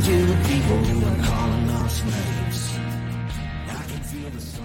[0.00, 2.78] to the people who are calling us slaves.
[3.66, 4.60] I can feel the.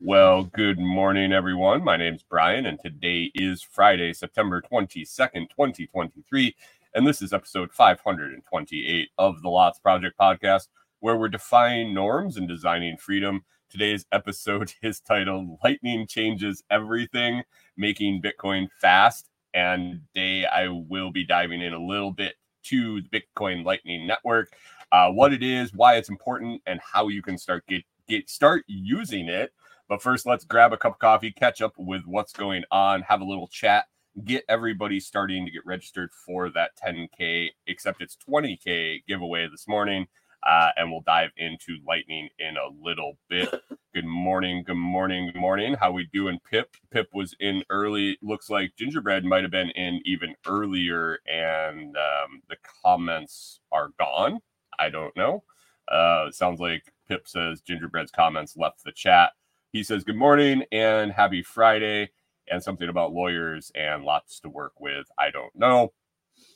[0.00, 1.84] Well, good morning, everyone.
[1.84, 6.56] My name's Brian, and today is Friday, September 22nd, 2023.
[6.96, 10.66] And this is episode 528 of the Lots Project podcast,
[10.98, 13.44] where we're defying norms and designing freedom.
[13.70, 17.44] Today's episode is titled Lightning Changes Everything,
[17.76, 19.28] Making Bitcoin Fast.
[19.54, 22.34] And today I will be diving in a little bit
[22.64, 24.52] to the Bitcoin Lightning Network,
[24.92, 28.64] uh, what it is, why it's important, and how you can start get, get start
[28.66, 29.52] using it.
[29.88, 33.20] But first, let's grab a cup of coffee, catch up with what's going on, have
[33.20, 33.86] a little chat,
[34.24, 40.06] get everybody starting to get registered for that 10K, except it's 20K giveaway this morning.
[40.46, 43.52] Uh, and we'll dive into lightning in a little bit.
[43.94, 45.74] Good morning, good morning, good morning.
[45.74, 46.76] How we doing, Pip?
[46.90, 48.16] Pip was in early.
[48.22, 54.40] Looks like Gingerbread might have been in even earlier, and um, the comments are gone.
[54.78, 55.44] I don't know.
[55.88, 59.32] Uh, sounds like Pip says Gingerbread's comments left the chat.
[59.72, 62.12] He says good morning and happy Friday,
[62.50, 65.06] and something about lawyers and lots to work with.
[65.18, 65.92] I don't know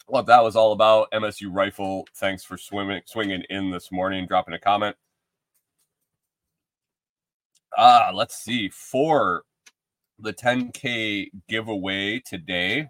[0.07, 1.11] what that was all about.
[1.13, 4.97] MSU Rifle, thanks for swimming, swinging in this morning, dropping a comment.
[7.77, 8.69] Ah, let's see.
[8.69, 9.43] For
[10.19, 12.89] the 10K giveaway today,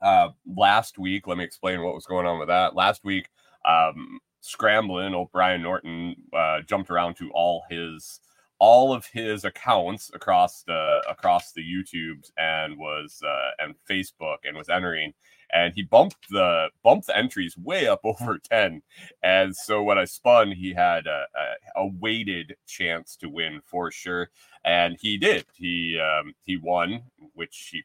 [0.00, 2.76] uh, last week, let me explain what was going on with that.
[2.76, 3.28] Last week,
[3.64, 8.20] um, scrambling, old Brian Norton uh, jumped around to all his
[8.60, 14.56] all of his accounts across the across the YouTubes and was uh, and Facebook and
[14.56, 15.12] was entering
[15.52, 18.82] and he bumped the bumped the entries way up over 10
[19.22, 23.90] and so when i spun he had a, a, a weighted chance to win for
[23.90, 24.30] sure.
[24.64, 25.44] And he did.
[25.54, 27.02] He um, he won
[27.34, 27.84] which he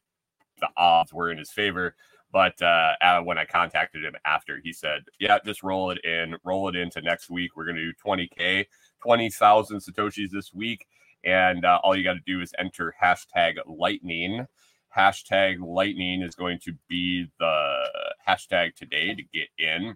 [0.60, 1.96] the odds were in his favor.
[2.32, 6.36] But uh, uh, when I contacted him after, he said, "Yeah, just roll it in,
[6.44, 7.56] roll it into next week.
[7.56, 8.66] We're going to do 20k,
[9.04, 10.88] 20,000 satoshis this week,
[11.24, 14.48] and uh, all you got to do is enter hashtag Lightning,
[14.96, 17.90] hashtag lightning is going to be the
[18.28, 19.96] hashtag today to get in.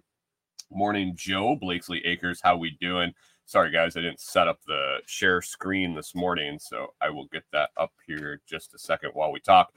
[0.70, 2.40] Morning, Joe Blakesley Acres.
[2.42, 3.12] How we doing?
[3.46, 7.44] Sorry, guys, I didn't set up the share screen this morning, so I will get
[7.52, 9.72] that up here just a second while we talk,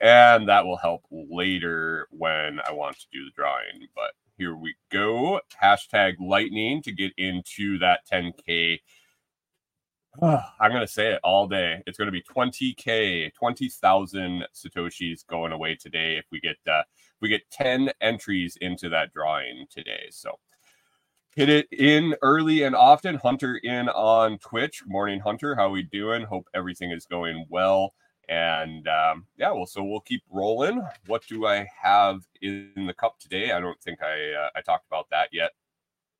[0.00, 3.86] and that will help later when I want to do the drawing.
[3.94, 5.40] But here we go.
[5.62, 8.80] Hashtag lightning to get into that 10k
[10.22, 11.82] I'm going to say it all day.
[11.86, 16.82] It's going to be 20k, 20,000 satoshis going away today if we get uh,
[17.20, 20.08] we get 10 entries into that drawing today.
[20.10, 20.38] So
[21.34, 23.14] hit it in early and often.
[23.14, 24.82] Hunter in on Twitch.
[24.86, 25.54] Morning, Hunter.
[25.54, 26.24] How we doing?
[26.24, 27.94] Hope everything is going well.
[28.28, 30.86] And um, yeah, well, so we'll keep rolling.
[31.06, 33.52] What do I have in the cup today?
[33.52, 35.52] I don't think I uh, I talked about that yet.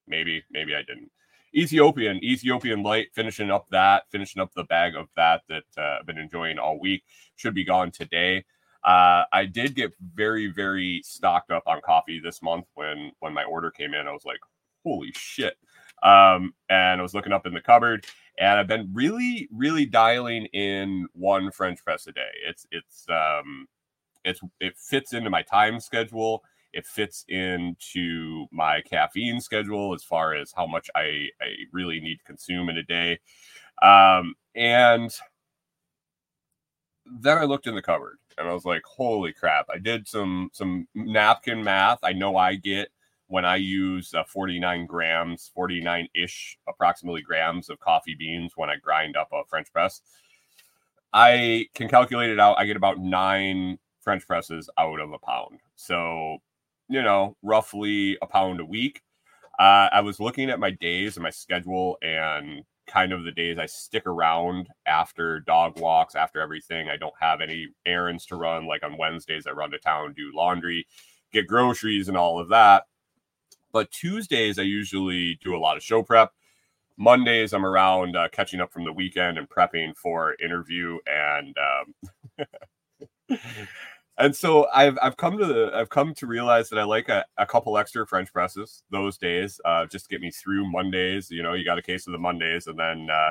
[0.09, 1.11] Maybe, maybe I didn't.
[1.55, 6.07] Ethiopian, Ethiopian Light, finishing up that, finishing up the bag of that that uh, I've
[6.07, 7.05] been enjoying all week.
[7.37, 8.45] Should be gone today.
[8.85, 13.45] Uh, I did get very, very stocked up on coffee this month when when my
[13.45, 14.07] order came in.
[14.07, 14.41] I was like,
[14.83, 15.57] holy shit!
[16.03, 18.07] Um, and I was looking up in the cupboard,
[18.39, 22.31] and I've been really, really dialing in one French press a day.
[22.47, 23.69] It's it's um,
[24.25, 30.35] it's it fits into my time schedule it fits into my caffeine schedule as far
[30.35, 33.19] as how much I, I really need to consume in a day.
[33.83, 35.11] Um, and
[37.05, 39.67] then I looked in the cupboard and I was like, holy crap.
[39.73, 41.99] I did some some napkin math.
[42.03, 42.89] I know I get
[43.27, 48.77] when I use uh, 49 grams, 49 ish approximately grams of coffee beans when I
[48.77, 50.01] grind up a French press.
[51.13, 52.59] I can calculate it out.
[52.59, 55.61] I get about nine French presses out of a pound.
[55.77, 56.39] So
[56.93, 59.03] you know, roughly a pound a week.
[59.59, 63.59] Uh, I was looking at my days and my schedule and kind of the days
[63.59, 66.89] I stick around after dog walks, after everything.
[66.89, 68.67] I don't have any errands to run.
[68.67, 70.87] Like on Wednesdays, I run to town, do laundry,
[71.33, 72.85] get groceries, and all of that.
[73.73, 76.33] But Tuesdays, I usually do a lot of show prep.
[76.99, 80.99] Mondays, I'm around uh, catching up from the weekend and prepping for interview.
[81.07, 83.39] And um,
[84.19, 87.25] and so I've I've come to the I've come to realize that I like a,
[87.39, 91.31] a couple extra French presses those days, uh, just to get me through Mondays.
[91.31, 93.31] You know, you got a case of the Mondays, and then uh,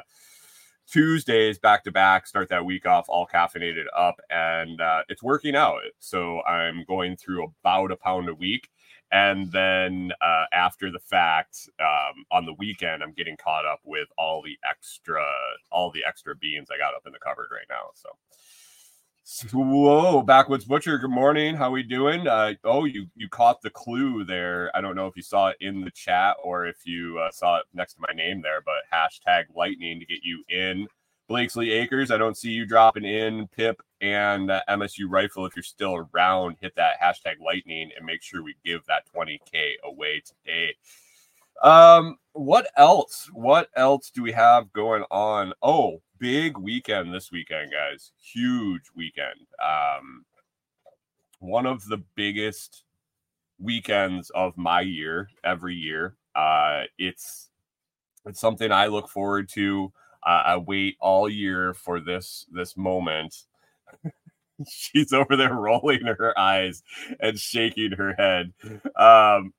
[0.87, 2.27] Tuesdays back to back.
[2.27, 5.81] Start that week off all caffeinated up, and uh, it's working out.
[5.99, 8.69] So I'm going through about a pound a week,
[9.11, 14.07] and then uh, after the fact, um, on the weekend, I'm getting caught up with
[14.17, 15.23] all the extra,
[15.71, 17.91] all the extra beans I got up in the cupboard right now.
[17.93, 18.09] So,
[19.53, 20.97] whoa, backwoods butcher.
[20.97, 21.55] Good morning.
[21.55, 22.27] How we doing?
[22.27, 24.71] Uh, oh, you you caught the clue there.
[24.75, 27.57] I don't know if you saw it in the chat or if you uh, saw
[27.57, 30.87] it next to my name there, but hashtag lightning to get you in.
[31.27, 32.11] Blakesley Acres.
[32.11, 33.47] I don't see you dropping in.
[33.47, 38.21] Pip and uh, MSU Rifle, if you're still around, hit that hashtag lightning and make
[38.21, 40.75] sure we give that 20K away today.
[41.63, 43.29] Um, what else?
[43.31, 45.53] What else do we have going on?
[45.61, 48.13] Oh, big weekend this weekend, guys.
[48.21, 49.47] Huge weekend.
[49.61, 50.25] Um,
[51.39, 52.83] one of the biggest
[53.59, 56.15] weekends of my year every year.
[56.35, 57.49] Uh, it's
[58.25, 59.91] it's something I look forward to.
[60.25, 63.35] Uh, I wait all year for this this moment
[64.69, 66.83] she's over there rolling her eyes
[67.19, 68.53] and shaking her head.
[68.95, 69.53] Um,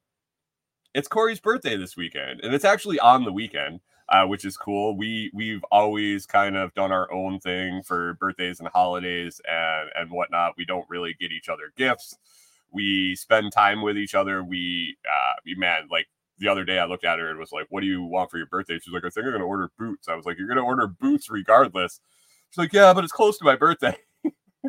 [0.95, 3.81] it's Corey's birthday this weekend, and it's actually on the weekend,
[4.13, 4.97] uh, which is cool.
[4.97, 10.13] We we've always kind of done our own thing for birthdays and holidays and and
[10.13, 10.55] whatnot.
[10.59, 12.17] We don't really get each other gifts.
[12.73, 14.45] We spend time with each other.
[14.45, 17.81] We uh, man like the other day I looked at her and was like, "What
[17.81, 20.15] do you want for your birthday?" She's like, "I think I'm gonna order boots." I
[20.17, 22.01] was like, "You're gonna order boots regardless."
[22.51, 23.97] She's like, "Yeah, but it's close to my birthday."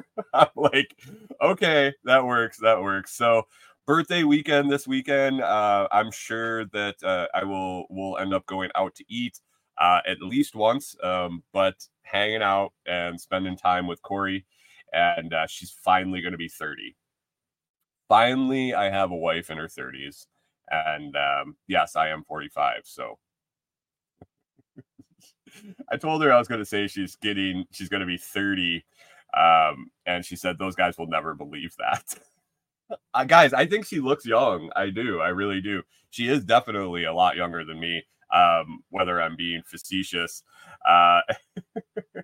[0.33, 0.95] I'm like,
[1.41, 2.57] okay, that works.
[2.59, 3.15] That works.
[3.15, 3.43] So
[3.85, 5.41] birthday weekend this weekend.
[5.41, 9.39] Uh, I'm sure that uh, I will will end up going out to eat
[9.77, 10.95] uh, at least once.
[11.03, 14.45] Um, but hanging out and spending time with Corey,
[14.91, 16.95] and uh, she's finally going to be 30.
[18.07, 20.27] Finally, I have a wife in her 30s,
[20.69, 22.81] and um, yes, I am 45.
[22.85, 23.19] So.
[25.91, 28.83] I told her I was going to say she's getting she's going to be 30
[29.37, 32.03] um, and she said those guys will never believe that.
[33.13, 34.71] uh, guys, I think she looks young.
[34.75, 35.19] I do.
[35.21, 35.83] I really do.
[36.09, 38.03] She is definitely a lot younger than me.
[38.33, 40.41] Um, whether I'm being facetious,
[40.89, 41.21] uh,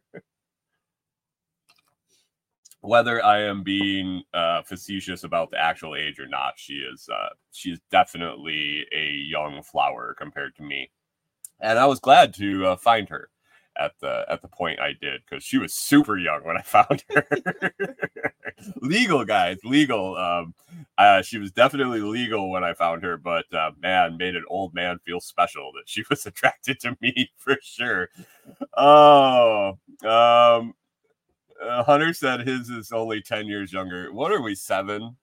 [2.81, 7.29] whether I am being uh, facetious about the actual age or not, she is uh,
[7.51, 10.89] she's definitely a young flower compared to me,
[11.59, 13.29] and I was glad to uh, find her
[13.79, 17.03] at the at the point I did because she was super young when I found
[17.09, 17.73] her.
[18.81, 20.15] legal guys, legal.
[20.17, 20.53] Um,
[20.97, 24.73] uh, she was definitely legal when I found her, but uh, man, made an old
[24.73, 28.09] man feel special that she was attracted to me for sure.
[28.77, 30.73] Oh, um,
[31.63, 34.11] uh, Hunter said his is only ten years younger.
[34.11, 35.15] What are we seven?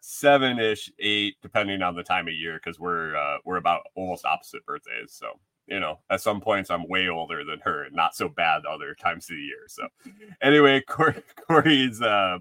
[0.00, 4.26] Seven ish, eight, depending on the time of year, because we're uh, we're about almost
[4.26, 5.12] opposite birthdays.
[5.12, 8.94] So you know, at some points I'm way older than her, not so bad other
[8.94, 9.64] times of the year.
[9.68, 9.86] So,
[10.42, 12.38] anyway, Corey, Corey's uh,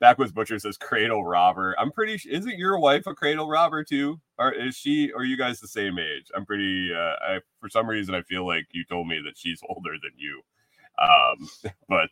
[0.00, 1.76] backwoods butcher says cradle robber.
[1.78, 2.20] I'm pretty.
[2.28, 4.20] Isn't your wife a cradle robber too?
[4.38, 5.12] Or is she?
[5.12, 6.30] Or you guys the same age?
[6.34, 6.90] I'm pretty.
[6.92, 10.12] Uh, I for some reason I feel like you told me that she's older than
[10.16, 10.42] you.
[11.00, 12.10] Um, but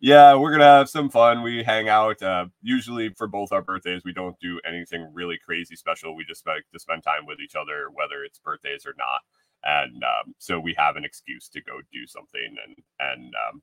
[0.00, 1.42] yeah, we're gonna have some fun.
[1.42, 2.20] We hang out.
[2.20, 6.16] Uh, usually for both our birthdays, we don't do anything really crazy special.
[6.16, 9.20] We just like to spend time with each other, whether it's birthdays or not
[9.66, 13.62] and um, so we have an excuse to go do something and and um,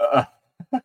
[0.00, 0.24] uh,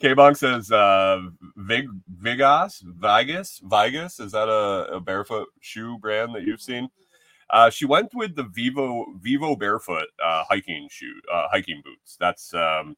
[0.00, 1.20] K-Bonk says uh,
[1.56, 1.88] Vig
[2.22, 6.90] Vigas Vigas Vigas is that a, a, barefoot shoe brand that you've seen?
[7.48, 12.16] Uh, she went with the Vivo Vivo barefoot uh, hiking shoe uh, hiking boots.
[12.18, 12.96] That's um,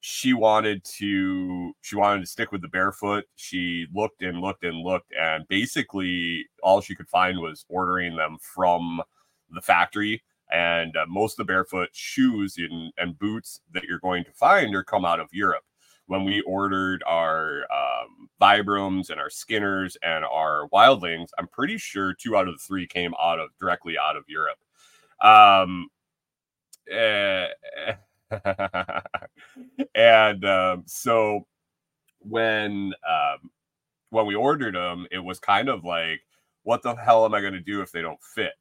[0.00, 3.24] she wanted to she wanted to stick with the barefoot.
[3.34, 8.38] She looked and looked and looked and basically all she could find was ordering them
[8.40, 9.02] from
[9.50, 10.22] the factory.
[10.50, 14.74] And uh, most of the barefoot shoes and, and boots that you're going to find
[14.74, 15.64] are come out of europe.
[16.06, 22.14] When we ordered our um, vibrams and our skinners and our wildlings i'm pretty sure
[22.14, 24.58] two out of the three came out of directly out of europe.
[25.20, 25.88] Um,
[26.88, 27.48] eh,
[29.94, 31.46] and um, so
[32.20, 33.50] when um,
[34.10, 36.20] when we ordered them, it was kind of like,
[36.62, 38.52] what the hell am I going to do if they don't fit?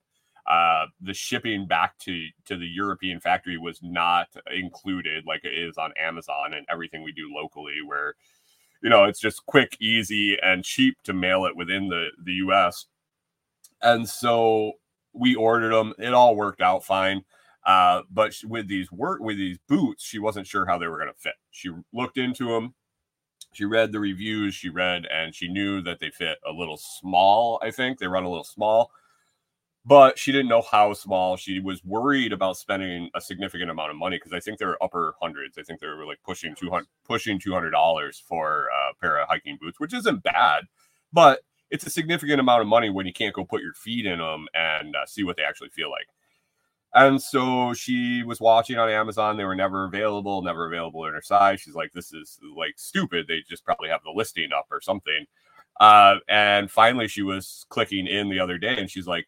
[0.49, 5.77] Uh, the shipping back to to the European factory was not included like it is
[5.77, 8.15] on Amazon and everything we do locally, where
[8.81, 12.85] you know it's just quick, easy, and cheap to mail it within the the U.S.
[13.81, 14.73] And so
[15.13, 15.93] we ordered them.
[15.99, 17.23] It all worked out fine.
[17.67, 21.13] Uh, but with these work with these boots, she wasn't sure how they were going
[21.13, 21.35] to fit.
[21.51, 22.75] She looked into them.
[23.53, 24.55] She read the reviews.
[24.55, 27.59] She read and she knew that they fit a little small.
[27.63, 28.91] I think they run a little small.
[29.85, 31.37] but she didn't know how small.
[31.37, 35.15] She was worried about spending a significant amount of money because I think they're upper
[35.21, 35.57] hundreds.
[35.57, 39.17] I think they were like pushing two hundred, pushing two hundred dollars for a pair
[39.21, 40.65] of hiking boots, which isn't bad,
[41.13, 44.19] but it's a significant amount of money when you can't go put your feet in
[44.19, 46.07] them and uh, see what they actually feel like.
[46.93, 49.37] And so she was watching on Amazon.
[49.37, 51.61] They were never available, never available in her size.
[51.61, 53.27] She's like, this is like stupid.
[53.27, 55.25] They just probably have the listing up or something.
[55.79, 59.27] Uh, and finally, she was clicking in the other day and she's like,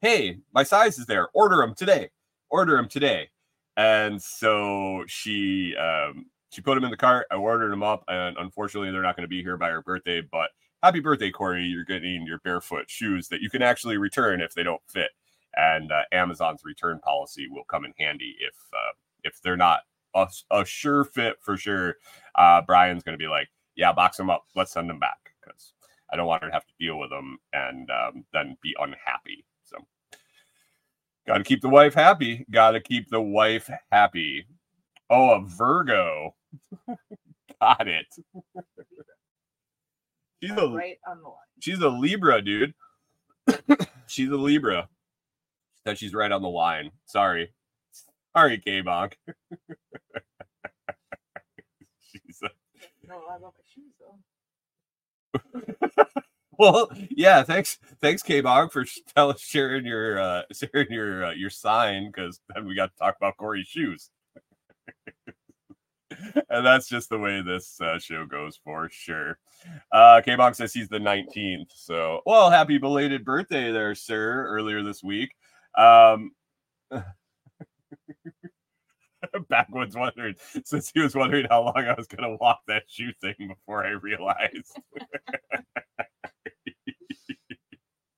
[0.00, 1.28] hey, my size is there.
[1.34, 2.10] Order them today.
[2.50, 3.30] Order them today.
[3.76, 7.26] And so she um, she put them in the cart.
[7.30, 10.20] I ordered them up, and unfortunately, they're not going to be here by her birthday.
[10.20, 10.50] But
[10.82, 11.62] happy birthday, Corey!
[11.62, 15.10] You're getting your barefoot shoes that you can actually return if they don't fit
[15.58, 18.92] and uh, Amazon's return policy will come in handy if uh,
[19.24, 19.80] if they're not
[20.14, 21.96] a, a, sure fit for sure.
[22.36, 24.44] Uh, Brian's going to be like, "Yeah, box them up.
[24.54, 25.74] Let's send them back because
[26.10, 29.44] I don't want her to have to deal with them and um, then be unhappy."
[29.64, 29.76] So,
[31.26, 32.46] got to keep the wife happy.
[32.50, 34.46] Got to keep the wife happy.
[35.10, 36.34] Oh, a Virgo.
[37.60, 38.06] got it.
[40.40, 41.34] she's a right on the line.
[41.60, 42.74] She's a Libra, dude.
[44.06, 44.88] she's a Libra
[45.88, 46.90] that she's right on the line.
[47.06, 47.50] Sorry.
[48.36, 49.14] Sorry, K Bonk.
[52.00, 52.42] she's.
[53.08, 54.18] No, I love my shoes though.
[56.58, 58.84] well, yeah, thanks, thanks, K Bog, for
[59.16, 63.16] tell, sharing your uh, sharing your uh, your sign because then we got to talk
[63.16, 64.10] about Corey's shoes,
[66.50, 69.38] and that's just the way this uh, show goes for sure.
[69.90, 74.44] Uh, K Bog says he's the nineteenth, so well, happy belated birthday there, sir.
[74.48, 75.32] Earlier this week,
[75.78, 76.32] um,
[79.48, 83.12] backwoods wondering since he was wondering how long I was going to walk that shoe
[83.20, 84.78] thing before I realized.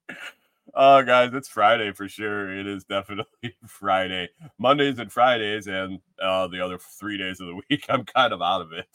[0.75, 2.59] oh, guys, it's Friday for sure.
[2.59, 4.29] It is definitely Friday.
[4.59, 8.43] Mondays and Fridays, and uh, the other three days of the week, I'm kind of
[8.43, 8.87] out of it.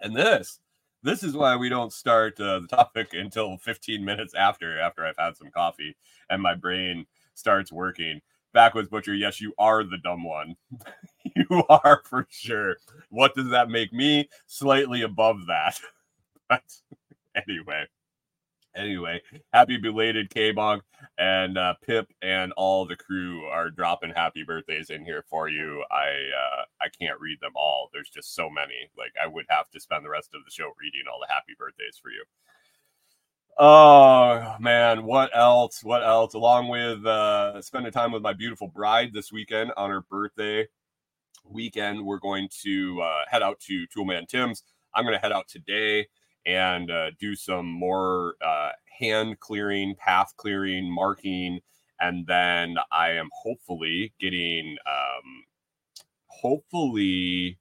[0.00, 0.60] And this
[1.04, 5.18] this is why we don't start uh, the topic until 15 minutes after after I've
[5.18, 5.96] had some coffee
[6.30, 8.22] and my brain starts working.
[8.54, 10.56] Backwoods Butcher, yes, you are the dumb one.
[11.36, 12.76] you are for sure.
[13.10, 14.30] What does that make me?
[14.46, 15.78] Slightly above that.
[16.48, 16.62] but
[17.36, 17.84] anyway.
[18.74, 19.20] Anyway,
[19.52, 20.80] happy belated K-Bonk
[21.18, 25.84] and uh, Pip and all the crew are dropping happy birthdays in here for you.
[25.90, 27.90] I uh, I can't read them all.
[27.92, 28.90] There's just so many.
[28.98, 31.54] Like I would have to spend the rest of the show reading all the happy
[31.58, 32.24] birthdays for you.
[33.56, 35.84] Oh man, what else?
[35.84, 36.34] What else?
[36.34, 40.66] Along with uh, spending time with my beautiful bride this weekend on her birthday
[41.48, 44.64] weekend, we're going to uh, head out to Toolman Tim's.
[44.94, 46.06] I'm going to head out today
[46.46, 51.60] and uh, do some more uh, hand clearing, path clearing, marking,
[52.00, 55.44] and then I am hopefully getting, um,
[56.26, 57.58] hopefully,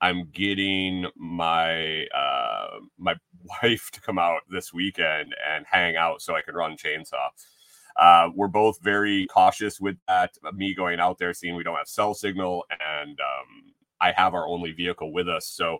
[0.00, 3.14] I'm getting my uh, my
[3.62, 7.28] wife to come out this weekend and hang out so I can run chainsaw.
[7.96, 10.32] Uh, we're both very cautious with that.
[10.52, 14.46] Me going out there, seeing we don't have cell signal, and um, I have our
[14.48, 15.78] only vehicle with us, so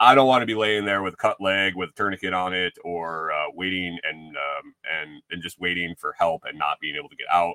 [0.00, 2.54] I don't want to be laying there with a cut leg with a tourniquet on
[2.54, 6.96] it or uh, waiting and um, and and just waiting for help and not being
[6.96, 7.54] able to get out.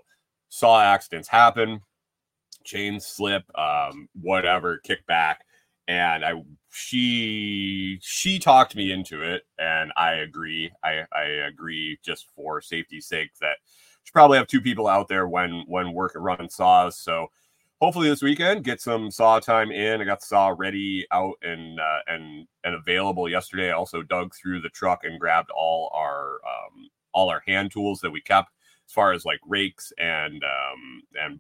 [0.50, 1.82] Saw accidents happen,
[2.64, 5.44] chains slip, um, whatever, kick back,
[5.88, 6.34] and I
[6.72, 10.72] she she talked me into it, and I agree.
[10.84, 13.58] I I agree just for safety's sake that
[14.04, 16.98] should probably have two people out there when when working running saws.
[16.98, 17.28] So
[17.82, 20.01] hopefully this weekend get some saw time in.
[20.01, 23.70] I got the saw ready out and uh, and and available yesterday.
[23.70, 28.00] I also dug through the truck and grabbed all our um, all our hand tools
[28.01, 28.51] that we kept,
[28.88, 31.39] as far as like rakes and um, and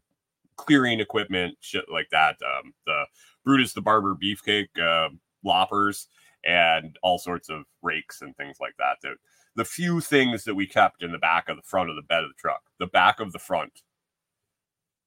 [0.57, 2.37] clearing equipment, shit like that.
[2.41, 3.05] Um, the
[3.43, 5.09] Brutus the Barber Beefcake uh,
[5.43, 6.07] loppers
[6.43, 8.97] and all sorts of rakes and things like that.
[9.01, 9.15] The,
[9.55, 12.23] the few things that we kept in the back of the front of the bed
[12.23, 13.81] of the truck, the back of the front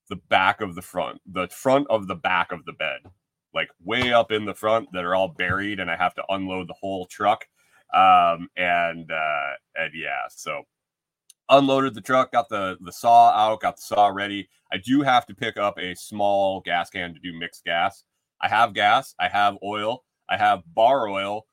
[0.09, 2.99] the back of the front, the front of the back of the bed,
[3.53, 6.67] like way up in the front that are all buried, and I have to unload
[6.67, 7.45] the whole truck.
[7.93, 10.63] Um, and uh, and yeah, so
[11.49, 14.49] unloaded the truck, got the the saw out, got the saw ready.
[14.71, 18.03] I do have to pick up a small gas can to do mixed gas.
[18.41, 21.47] I have gas, I have oil, I have bar oil,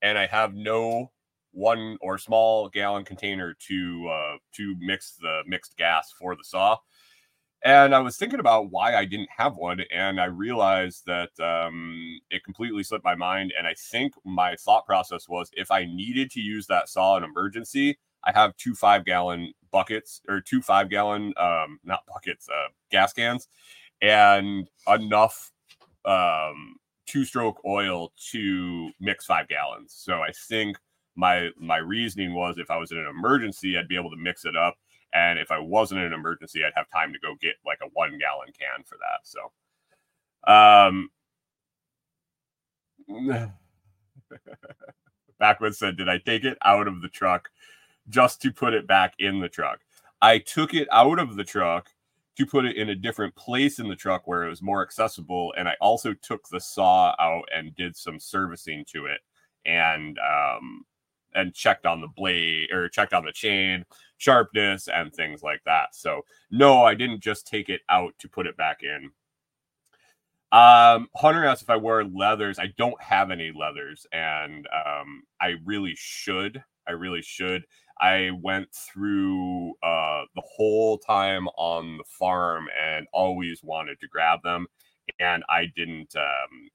[0.00, 1.12] and I have no
[1.52, 6.78] one or small gallon container to uh, to mix the mixed gas for the saw.
[7.64, 12.20] And I was thinking about why I didn't have one, and I realized that um,
[12.28, 13.52] it completely slipped my mind.
[13.56, 17.22] And I think my thought process was if I needed to use that saw in
[17.22, 22.68] emergency, I have two five gallon buckets or two five gallon, um, not buckets, uh,
[22.90, 23.46] gas cans,
[24.00, 25.52] and enough
[26.04, 26.76] um,
[27.06, 29.94] two stroke oil to mix five gallons.
[29.96, 30.78] So I think
[31.14, 34.44] my my reasoning was if I was in an emergency, I'd be able to mix
[34.44, 34.76] it up,
[35.12, 37.88] and if I wasn't in an emergency, I'd have time to go get like a
[37.92, 39.20] one gallon can for that.
[39.24, 39.52] So,
[40.52, 41.10] um,
[45.38, 47.50] Backwoods said, Did I take it out of the truck
[48.08, 49.80] just to put it back in the truck?
[50.20, 51.90] I took it out of the truck
[52.36, 55.52] to put it in a different place in the truck where it was more accessible.
[55.56, 59.20] And I also took the saw out and did some servicing to it
[59.64, 60.84] and um
[61.34, 63.84] and checked on the blade or checked on the chain
[64.22, 65.94] sharpness and things like that.
[65.94, 69.10] So no, I didn't just take it out to put it back in.
[70.52, 72.58] Um, Hunter asked if I wear leathers.
[72.58, 76.62] I don't have any leathers, and um, I really should.
[76.86, 77.64] I really should.
[78.00, 84.40] I went through uh, the whole time on the farm and always wanted to grab
[84.42, 84.66] them,
[85.18, 86.14] and I didn't.
[86.14, 86.68] Um,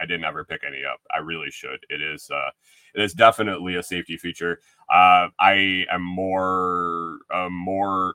[0.00, 1.00] I didn't ever pick any up.
[1.14, 1.78] I really should.
[1.88, 2.28] It is.
[2.30, 2.50] Uh,
[2.94, 4.60] it is definitely a safety feature.
[4.90, 8.14] Uh, I am more, uh, more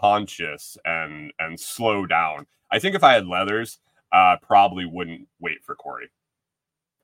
[0.00, 2.46] conscious and and slow down.
[2.70, 3.78] I think if I had leathers,
[4.12, 6.10] uh, probably wouldn't wait for Corey.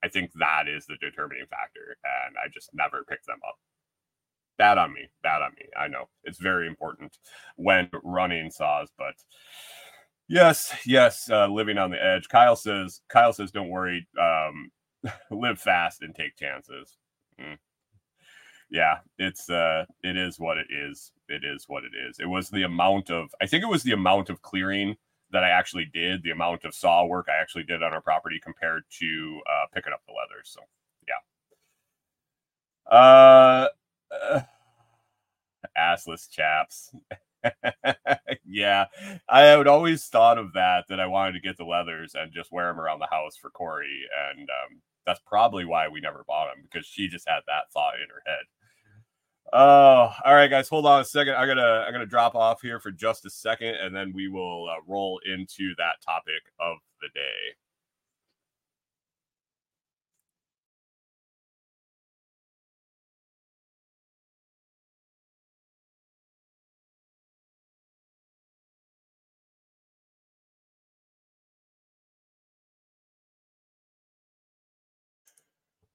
[0.04, 3.54] I think that is the determining factor, and I just never picked them up.
[4.58, 5.08] Bad on me.
[5.22, 5.66] Bad on me.
[5.78, 7.16] I know it's very important
[7.56, 9.14] when running saws, but
[10.32, 12.28] yes, yes, uh, living on the edge.
[12.28, 13.00] Kyle says.
[13.08, 14.06] Kyle says, "Don't worry.
[14.20, 14.70] Um,
[15.30, 16.96] live fast and take chances."
[17.40, 17.58] Mm.
[18.70, 21.12] Yeah, it's uh, it is what it is.
[21.28, 22.18] It is what it is.
[22.18, 23.28] It was the amount of.
[23.40, 24.96] I think it was the amount of clearing
[25.30, 28.38] that I actually did, the amount of saw work I actually did on our property
[28.42, 30.42] compared to uh, picking up the leather.
[30.44, 30.60] So,
[31.08, 32.96] yeah.
[32.96, 33.68] Uh,
[34.10, 34.40] uh
[35.76, 36.94] assless chaps.
[38.46, 38.86] yeah,
[39.28, 42.52] I had always thought of that, that I wanted to get the leathers and just
[42.52, 44.02] wear them around the house for Corey.
[44.30, 47.94] And um, that's probably why we never bought them because she just had that thought
[47.94, 48.44] in her head.
[49.52, 50.68] Oh, all right, guys.
[50.70, 51.34] Hold on a second.
[51.34, 54.66] I'm gonna I'm gonna drop off here for just a second, and then we will
[54.70, 57.54] uh, roll into that topic of the day.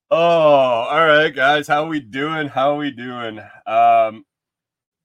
[0.10, 1.68] Oh, all right, guys.
[1.68, 2.48] How we doing?
[2.48, 3.40] How we doing?
[3.66, 4.24] Um,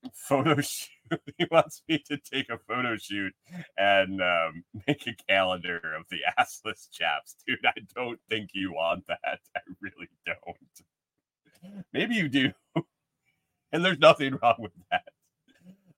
[0.15, 0.91] photo shoot.
[1.37, 3.33] he wants me to take a photo shoot
[3.77, 7.59] and um, make a calendar of the assless chaps, dude.
[7.67, 9.41] I don't think you want that.
[9.57, 11.85] I really don't.
[11.93, 12.53] Maybe you do,
[13.73, 15.09] and there's nothing wrong with that.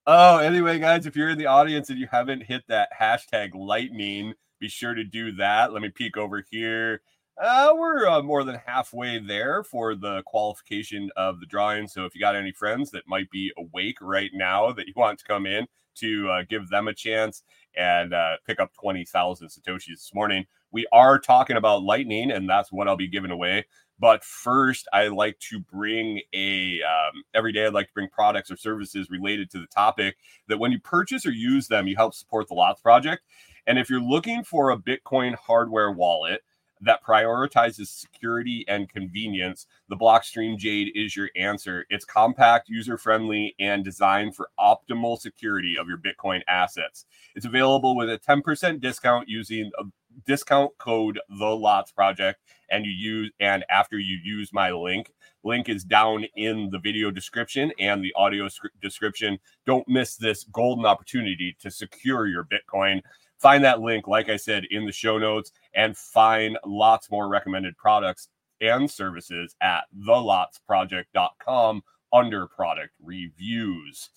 [0.06, 4.32] Oh, anyway, guys, if you're in the audience and you haven't hit that hashtag lightning,
[4.60, 5.74] be sure to do that.
[5.74, 7.02] Let me peek over here.
[7.36, 11.88] Uh, we're uh, more than halfway there for the qualification of the drawing.
[11.88, 15.18] So if you got any friends that might be awake right now that you want
[15.18, 15.66] to come in
[15.96, 17.42] to uh, give them a chance
[17.76, 22.70] and uh, pick up 20,000 Satoshis this morning, we are talking about lightning, and that's
[22.70, 23.64] what I'll be giving away.
[23.98, 27.66] But first, I like to bring a um, every day.
[27.66, 30.16] I'd like to bring products or services related to the topic
[30.48, 33.22] that when you purchase or use them, you help support the Lots Project.
[33.66, 36.42] And if you're looking for a Bitcoin hardware wallet,
[36.80, 41.86] that prioritizes security and convenience, the Blockstream Jade is your answer.
[41.88, 47.06] It's compact, user friendly, and designed for optimal security of your Bitcoin assets.
[47.34, 49.84] It's available with a 10% discount using a
[50.26, 55.68] discount code the lots project and you use and after you use my link link
[55.68, 58.48] is down in the video description and the audio
[58.80, 63.00] description don't miss this golden opportunity to secure your bitcoin
[63.38, 67.76] Find that link, like I said, in the show notes and find lots more recommended
[67.76, 68.28] products
[68.60, 74.10] and services at thelotsproject.com under product reviews.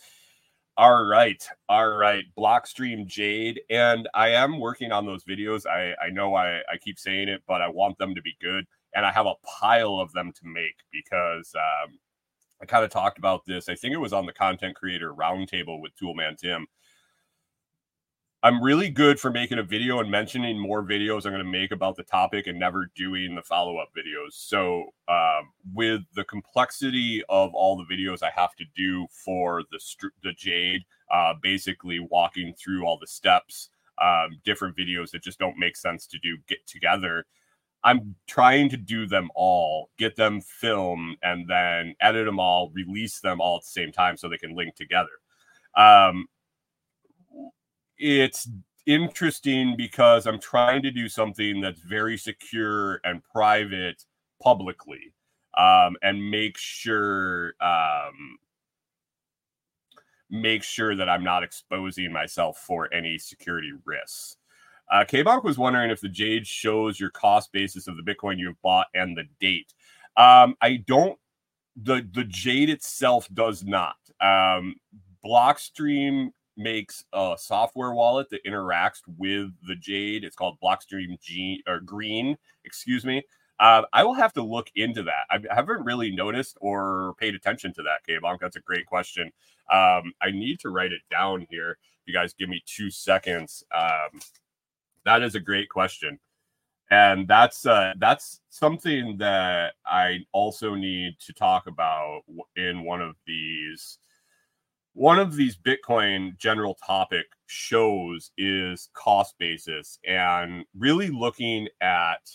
[0.78, 1.44] All right.
[1.68, 2.24] All right.
[2.38, 3.62] Blockstream Jade.
[3.72, 5.66] And I am working on those videos.
[5.66, 8.66] I, I know I, I keep saying it, but I want them to be good.
[8.94, 11.98] And I have a pile of them to make because um,
[12.62, 13.70] I kind of talked about this.
[13.70, 16.68] I think it was on the content creator roundtable with Toolman Tim.
[18.48, 21.74] I'm really good for making a video and mentioning more videos I'm going to make
[21.74, 24.36] about the topic and never doing the follow up videos.
[24.36, 29.82] So, um, with the complexity of all the videos I have to do for the
[30.24, 33.68] the Jade, uh, basically walking through all the steps,
[34.02, 37.26] um, different videos that just don't make sense to do get together.
[37.84, 43.20] I'm trying to do them all, get them filmed, and then edit them all, release
[43.20, 45.10] them all at the same time so they can link together.
[45.76, 46.28] Um,
[47.98, 48.50] it's
[48.86, 54.04] interesting because I'm trying to do something that's very secure and private
[54.42, 55.14] publicly
[55.58, 58.38] um, and make sure um,
[60.30, 64.38] make sure that I'm not exposing myself for any security risks.
[64.92, 68.62] Uh, K-Bonk was wondering if the Jade shows your cost basis of the Bitcoin you've
[68.62, 69.74] bought and the date.
[70.16, 71.20] Um, I don't.
[71.84, 73.98] The the Jade itself does not.
[74.22, 74.76] Um,
[75.24, 80.24] Blockstream makes a software wallet that interacts with the Jade.
[80.24, 82.38] It's called Blockstream G or Green.
[82.66, 83.24] Excuse me.
[83.60, 85.26] Uh, I will have to look into that.
[85.32, 88.40] I haven't really noticed or paid attention to that, K-Bonk.
[88.40, 89.32] That's a great question.
[89.72, 91.78] Um, I need to write it down here.
[92.06, 93.64] You guys give me two seconds.
[93.76, 94.20] Um,
[95.06, 96.20] that is a great question,
[96.92, 102.22] and that's uh, that's something that I also need to talk about
[102.56, 103.98] in one of these
[104.98, 112.28] one of these Bitcoin general topic shows is cost basis and really looking at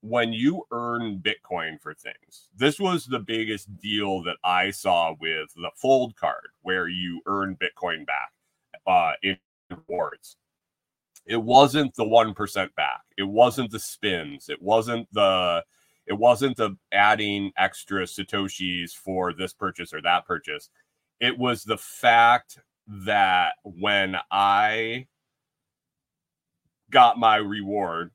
[0.00, 2.48] when you earn Bitcoin for things.
[2.56, 7.56] This was the biggest deal that I saw with the Fold card, where you earn
[7.56, 8.32] Bitcoin back
[8.84, 9.38] uh, in
[9.70, 10.36] rewards.
[11.26, 13.02] It wasn't the one percent back.
[13.16, 14.48] It wasn't the spins.
[14.48, 15.62] It wasn't the.
[16.08, 20.70] It wasn't the adding extra satoshis for this purchase or that purchase.
[21.20, 25.06] It was the fact that when I
[26.90, 28.10] got my reward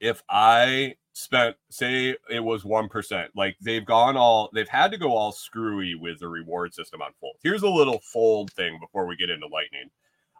[0.00, 5.14] if I spent say it was 1%, like they've gone all they've had to go
[5.14, 7.36] all screwy with the reward system on Fold.
[7.42, 9.90] Here's a little Fold thing before we get into Lightning.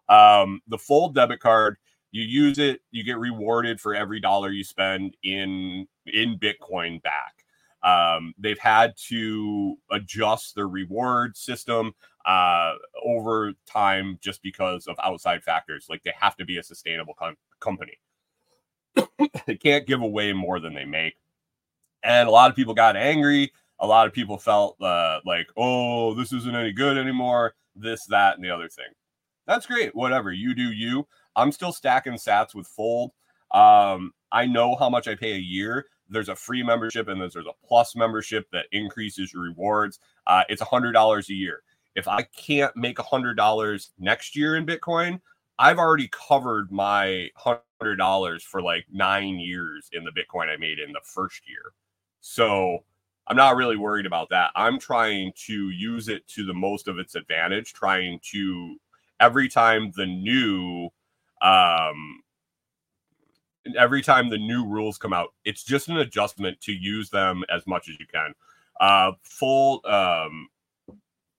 [0.09, 1.77] Um, the Fold debit card,
[2.13, 7.38] you use it, you get rewarded for every dollar you spend in in Bitcoin back.
[7.83, 11.93] Um, they've had to adjust their reward system
[12.27, 15.87] uh, over time just because of outside factors.
[15.89, 17.99] Like they have to be a sustainable com- company.
[19.47, 21.15] they can't give away more than they make.
[22.03, 23.53] And a lot of people got angry.
[23.81, 27.55] A lot of people felt uh, like, oh, this isn't any good anymore.
[27.77, 28.87] This, that, and the other thing.
[29.47, 29.95] That's great.
[29.95, 30.33] Whatever.
[30.33, 31.07] You do you.
[31.37, 33.13] I'm still stacking sats with Fold.
[33.53, 35.87] Um, I know how much I pay a year.
[36.09, 39.99] There's a free membership and there's, there's a plus membership that increases your rewards.
[40.27, 41.63] Uh, it's $100 a year.
[41.95, 45.21] If I can't make $100 next year in Bitcoin,
[45.59, 50.79] I've already covered my hundred dollars for like nine years in the Bitcoin I made
[50.79, 51.73] in the first year.
[52.21, 52.85] So
[53.27, 54.51] I'm not really worried about that.
[54.55, 58.77] I'm trying to use it to the most of its advantage, trying to
[59.21, 60.89] every time the new
[61.43, 62.21] um
[63.77, 67.67] every time the new rules come out, it's just an adjustment to use them as
[67.67, 68.35] much as you can.
[68.81, 70.49] Uh full um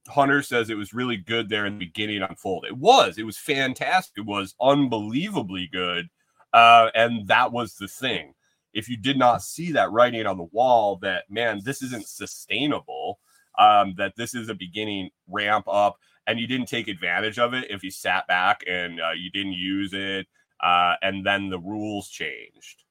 [0.10, 2.66] Hunter says it was really good there in the beginning on Fold.
[2.66, 3.18] It was.
[3.18, 4.18] It was fantastic.
[4.18, 6.10] It was unbelievably good.
[6.52, 8.34] Uh, and that was the thing.
[8.74, 13.20] If you did not see that writing on the wall that, man, this isn't sustainable,
[13.58, 17.70] um, that this is a beginning ramp up, and you didn't take advantage of it
[17.70, 20.28] if you sat back and uh, you didn't use it,
[20.62, 22.84] uh, and then the rules changed.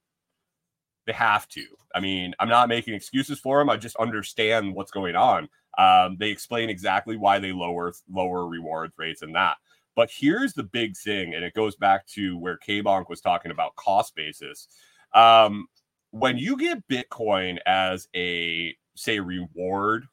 [1.06, 1.64] They have to.
[1.94, 3.70] I mean, I'm not making excuses for them.
[3.70, 5.48] I just understand what's going on.
[5.78, 9.56] Um, they explain exactly why they lower lower reward rates and that.
[9.94, 13.74] But here's the big thing, and it goes back to where K-Bonk was talking about
[13.76, 14.68] cost basis.
[15.14, 15.66] Um,
[16.10, 20.06] when you get Bitcoin as a say reward,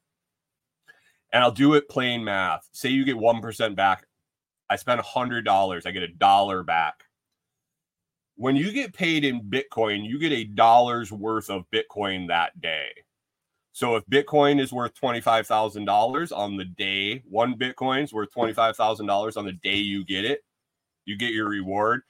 [1.32, 2.70] and I'll do it plain math.
[2.72, 4.06] Say you get one percent back.
[4.70, 5.86] I spend a hundred dollars.
[5.86, 7.05] I get a dollar back.
[8.36, 12.90] When you get paid in Bitcoin, you get a dollar's worth of Bitcoin that day.
[13.72, 19.46] So if Bitcoin is worth $25,000 on the day, one Bitcoin is worth $25,000 on
[19.46, 20.44] the day you get it,
[21.06, 22.02] you get your reward,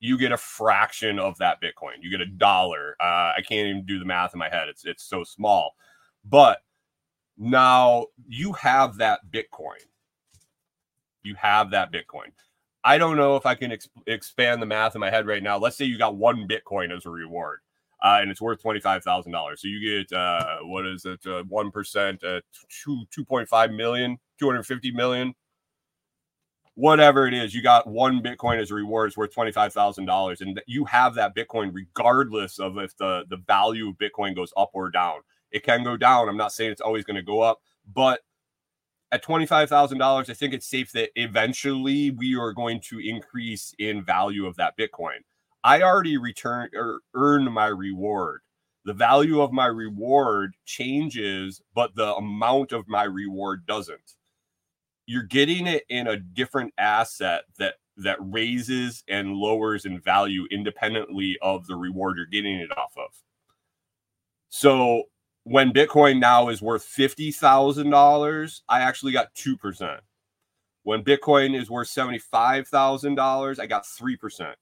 [0.00, 1.96] you get a fraction of that Bitcoin.
[2.00, 2.96] You get a dollar.
[3.00, 4.68] Uh, I can't even do the math in my head.
[4.68, 5.74] It's it's so small.
[6.24, 6.62] But
[7.36, 9.84] now you have that Bitcoin.
[11.22, 12.32] You have that Bitcoin.
[12.84, 15.58] I don't know if I can ex- expand the math in my head right now.
[15.58, 17.60] Let's say you got one Bitcoin as a reward
[18.02, 19.62] uh, and it's worth twenty five thousand dollars.
[19.62, 21.26] So you get uh, what is it?
[21.26, 21.70] Uh, one
[22.24, 22.40] uh,
[22.84, 23.24] two two
[26.74, 27.54] whatever it is.
[27.54, 29.08] You got one Bitcoin as a reward.
[29.08, 33.24] It's worth twenty five thousand dollars, and you have that Bitcoin regardless of if the
[33.30, 35.20] the value of Bitcoin goes up or down.
[35.52, 36.28] It can go down.
[36.28, 37.60] I'm not saying it's always going to go up,
[37.92, 38.20] but
[39.12, 44.46] at $25,000, I think it's safe that eventually we are going to increase in value
[44.46, 45.18] of that Bitcoin.
[45.64, 48.42] I already return or earn my reward.
[48.84, 54.16] The value of my reward changes, but the amount of my reward doesn't.
[55.06, 61.36] You're getting it in a different asset that that raises and lowers in value independently
[61.42, 63.10] of the reward you're getting it off of.
[64.48, 65.04] So
[65.44, 69.98] when Bitcoin now is worth $50,000, I actually got 2%.
[70.82, 74.54] When Bitcoin is worth $75,000, I got 3%.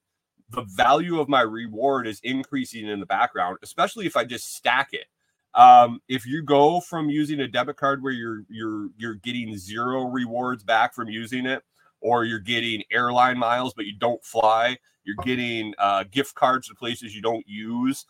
[0.50, 4.90] The value of my reward is increasing in the background, especially if I just stack
[4.92, 5.06] it.
[5.54, 10.04] Um, if you go from using a debit card where you're you're you're getting zero
[10.04, 11.62] rewards back from using it,
[12.00, 16.74] or you're getting airline miles but you don't fly, you're getting uh, gift cards to
[16.74, 18.06] places you don't use,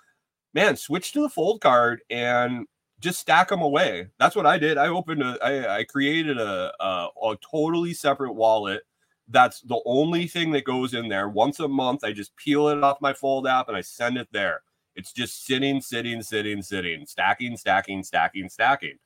[0.54, 2.66] man, switch to the fold card and
[3.00, 4.08] just stack them away.
[4.18, 4.78] That's what I did.
[4.78, 8.82] I opened a, I, I created a, a, a totally separate wallet.
[9.28, 11.28] That's the only thing that goes in there.
[11.28, 14.28] Once a month, I just peel it off my Fold app and I send it
[14.32, 14.62] there.
[14.96, 18.98] It's just sitting, sitting, sitting, sitting, stacking, stacking, stacking, stacking.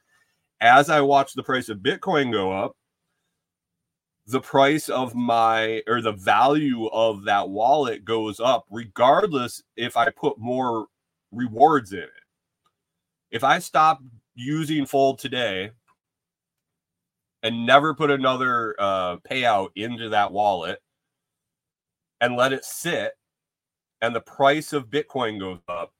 [0.61, 2.77] As I watch the price of Bitcoin go up,
[4.27, 10.11] the price of my or the value of that wallet goes up, regardless if I
[10.11, 10.87] put more
[11.33, 12.11] rewards in it.
[13.31, 14.01] If I stop
[14.35, 15.73] using Fold today
[17.43, 20.81] and never put another uh, payout into that wallet
[22.21, 23.13] and let it sit,
[24.01, 25.93] and the price of Bitcoin goes up,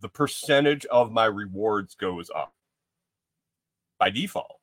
[0.00, 2.52] the percentage of my rewards goes up
[3.98, 4.61] by default.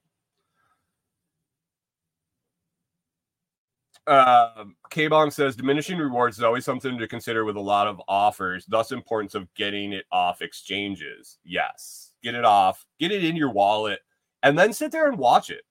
[4.09, 8.65] Uh, K-Bonk says diminishing rewards is always something to consider with a lot of offers,
[8.65, 11.37] thus importance of getting it off exchanges.
[11.43, 13.99] Yes, get it off, get it in your wallet,
[14.41, 15.61] and then sit there and watch it.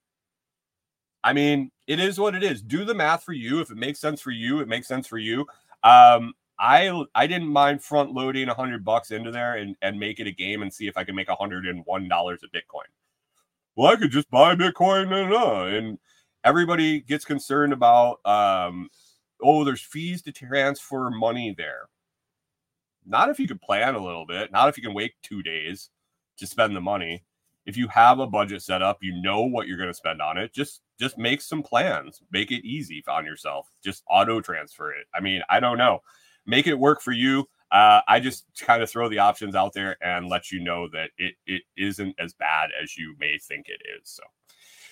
[1.24, 2.62] I mean, it is what it is.
[2.62, 3.60] Do the math for you.
[3.60, 5.40] If it makes sense for you, it makes sense for you.
[5.82, 10.20] Um, I I didn't mind front loading a hundred bucks into there and, and make
[10.20, 12.50] it a game and see if I can make a hundred and one dollars of
[12.52, 12.86] Bitcoin.
[13.74, 15.98] Well, I could just buy Bitcoin and uh, and
[16.44, 18.88] everybody gets concerned about um,
[19.42, 21.88] oh there's fees to transfer money there.
[23.06, 25.90] Not if you can plan a little bit not if you can wait two days
[26.38, 27.24] to spend the money.
[27.66, 30.38] If you have a budget set up you know what you're going to spend on
[30.38, 35.06] it just just make some plans make it easy on yourself just auto transfer it.
[35.14, 36.00] I mean i don't know.
[36.46, 37.48] Make it work for you.
[37.70, 41.10] Uh, i just kind of throw the options out there and let you know that
[41.18, 44.22] it, it isn't as bad as you may think it is so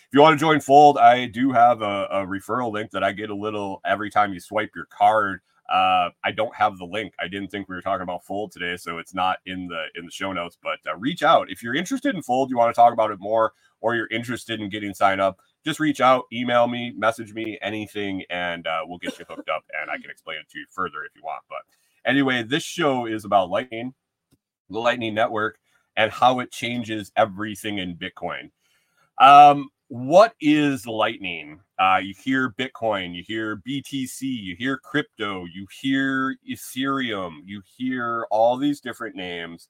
[0.06, 3.10] if you want to join Fold, I do have a, a referral link that I
[3.10, 5.40] get a little every time you swipe your card.
[5.68, 7.12] Uh, I don't have the link.
[7.18, 10.04] I didn't think we were talking about Fold today, so it's not in the in
[10.04, 10.56] the show notes.
[10.62, 12.50] But uh, reach out if you're interested in Fold.
[12.50, 15.40] You want to talk about it more, or you're interested in getting signed up.
[15.64, 19.64] Just reach out, email me, message me, anything, and uh, we'll get you hooked up,
[19.80, 21.42] and I can explain it to you further if you want.
[21.48, 21.62] But
[22.08, 23.94] anyway, this show is about Lightning,
[24.70, 25.58] the Lightning Network,
[25.96, 28.50] and how it changes everything in Bitcoin.
[29.18, 31.60] Um, what is lightning?
[31.78, 38.26] Uh, you hear bitcoin you hear btc you hear crypto you hear ethereum you hear
[38.30, 39.68] all these different names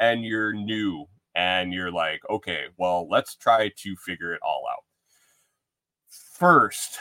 [0.00, 4.82] and you're new and you're like okay well let's try to figure it all out.
[6.08, 6.98] First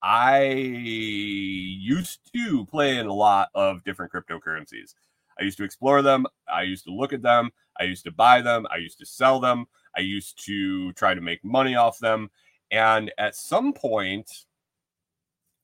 [0.00, 4.94] i used to play in a lot of different cryptocurrencies.
[5.40, 7.50] I used to explore them i used to look at them
[7.80, 11.20] i used to buy them i used to sell them I used to try to
[11.20, 12.30] make money off them.
[12.70, 14.30] And at some point,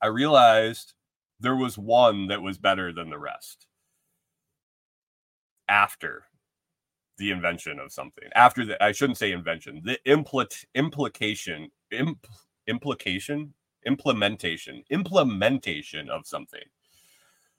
[0.02, 0.94] I realized
[1.40, 3.66] there was one that was better than the rest
[5.68, 6.24] after
[7.18, 8.28] the invention of something.
[8.34, 12.26] After the, I shouldn't say invention, the impl- implication, imp-
[12.66, 13.54] implication,
[13.86, 16.62] implementation, implementation of something.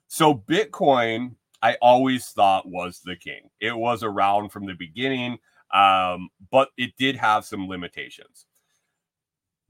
[0.08, 3.50] So Bitcoin, I always thought was the king.
[3.60, 5.38] It was around from the beginning
[5.72, 8.46] um, but it did have some limitations.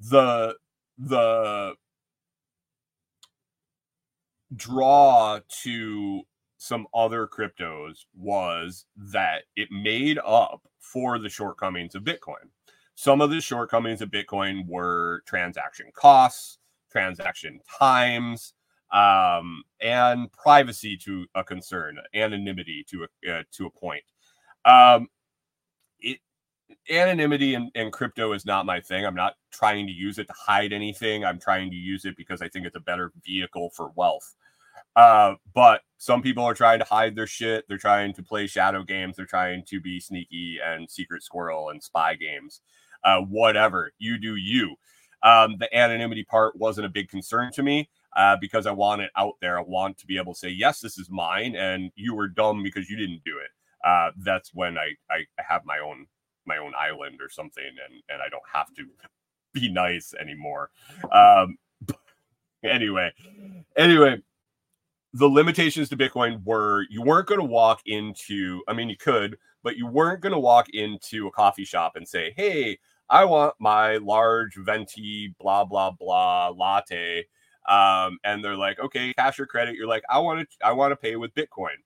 [0.00, 0.56] The
[0.98, 1.74] the
[4.54, 6.22] draw to
[6.58, 12.50] some other cryptos was that it made up for the shortcomings of Bitcoin.
[12.94, 16.58] Some of the shortcomings of Bitcoin were transaction costs,
[16.90, 18.54] transaction times,
[18.92, 24.04] um, and privacy to a concern, anonymity to a uh, to a point.
[24.64, 25.08] Um,
[26.90, 29.06] anonymity and, in crypto is not my thing.
[29.06, 31.24] I'm not trying to use it to hide anything.
[31.24, 34.34] I'm trying to use it because I think it's a better vehicle for wealth.
[34.96, 37.64] Uh, but some people are trying to hide their shit.
[37.68, 39.16] They're trying to play shadow games.
[39.16, 42.60] They're trying to be sneaky and secret squirrel and spy games.
[43.04, 44.76] Uh, whatever you do, you.
[45.22, 47.88] Um, the anonymity part wasn't a big concern to me.
[48.16, 49.58] uh, because I want it out there.
[49.58, 52.62] I want to be able to say, yes, this is mine, and you were dumb
[52.62, 53.50] because you didn't do it.
[53.86, 56.06] Uh, that's when I, I have my own
[56.46, 58.86] my own island or something, and and I don't have to
[59.52, 60.70] be nice anymore.
[61.10, 61.58] Um,
[62.64, 63.12] anyway,
[63.76, 64.22] anyway,
[65.14, 68.62] the limitations to Bitcoin were you weren't going to walk into.
[68.68, 72.06] I mean, you could, but you weren't going to walk into a coffee shop and
[72.06, 72.78] say, "Hey,
[73.08, 77.26] I want my large venti blah blah blah latte."
[77.68, 80.92] Um, and they're like, "Okay, cash or credit?" You're like, "I want to, I want
[80.92, 81.76] to pay with Bitcoin."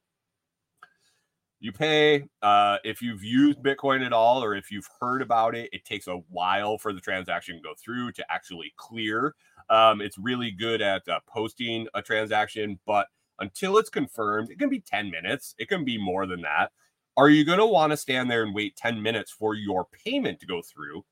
[1.59, 2.29] You pay.
[2.43, 6.07] Uh, if you've used Bitcoin at all, or if you've heard about it, it takes
[6.07, 9.35] a while for the transaction to go through to actually clear.
[9.71, 13.07] Um, it's really good at uh, posting a transaction, but
[13.41, 15.55] until it's confirmed, it can be 10 minutes.
[15.59, 16.73] It can be more than that.
[17.17, 20.41] Are you going to want to stand there and wait 10 minutes for your payment
[20.41, 21.05] to go through?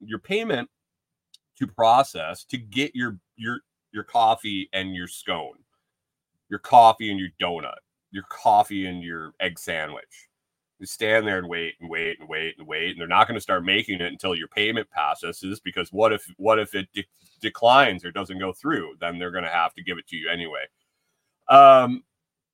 [0.00, 0.68] your payment
[1.58, 3.58] to process to get your your
[3.92, 5.58] your coffee and your scone,
[6.48, 7.76] your coffee and your donut,
[8.12, 10.28] your coffee and your egg sandwich.
[10.78, 13.36] You stand there and wait and wait and wait and wait, and they're not going
[13.36, 15.60] to start making it until your payment processes.
[15.60, 17.06] Because what if what if it de-
[17.40, 18.94] declines or doesn't go through?
[19.00, 20.64] Then they're going to have to give it to you anyway.
[21.48, 22.04] Um,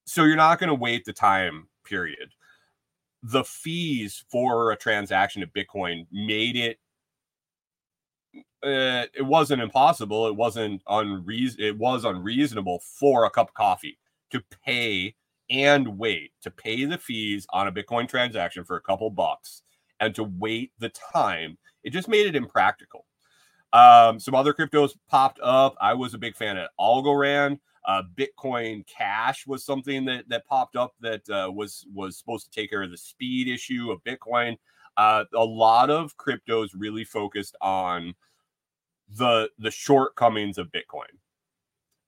[0.07, 2.31] so you're not going to wait the time period.
[3.23, 6.79] The fees for a transaction of Bitcoin made it
[8.63, 10.27] uh, it wasn't impossible.
[10.27, 11.61] It wasn't unreason.
[11.61, 13.99] It was unreasonable for a cup of coffee
[14.31, 15.15] to pay
[15.51, 19.63] and wait to pay the fees on a Bitcoin transaction for a couple bucks
[20.01, 21.59] and to wait the time.
[21.83, 23.07] It just made it impractical.
[23.73, 25.75] Um, some other cryptos popped up.
[25.81, 27.59] I was a big fan of Algorand.
[27.85, 32.61] Uh, Bitcoin Cash was something that that popped up that uh, was was supposed to
[32.61, 34.57] take care of the speed issue of Bitcoin.
[34.97, 38.15] Uh, a lot of cryptos really focused on
[39.17, 41.09] the the shortcomings of Bitcoin.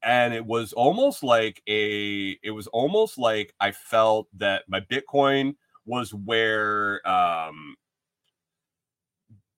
[0.02, 5.56] And it was almost like a it was almost like I felt that my Bitcoin
[5.84, 7.76] was where um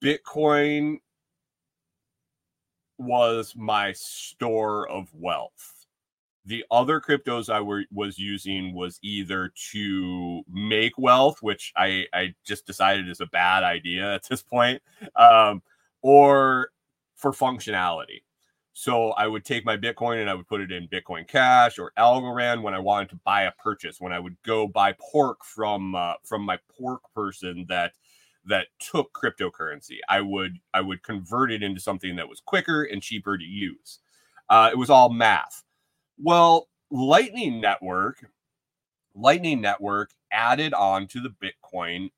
[0.02, 0.98] Bitcoin
[2.98, 5.86] was my store of wealth.
[6.44, 12.34] The other cryptos I were was using was either to make wealth, which I I
[12.44, 14.82] just decided is a bad idea at this point,
[15.16, 15.62] um,
[16.02, 16.70] or
[17.14, 18.22] for functionality.
[18.72, 21.92] So I would take my Bitcoin and I would put it in Bitcoin Cash or
[21.98, 24.00] Algorand when I wanted to buy a purchase.
[24.00, 27.92] When I would go buy pork from uh, from my pork person that
[28.46, 33.02] that took cryptocurrency, I would I would convert it into something that was quicker and
[33.02, 33.98] cheaper to use.
[34.48, 35.64] Uh, it was all math.
[36.18, 38.26] Well, Lightning Network,
[39.14, 42.10] Lightning Network added on to the Bitcoin,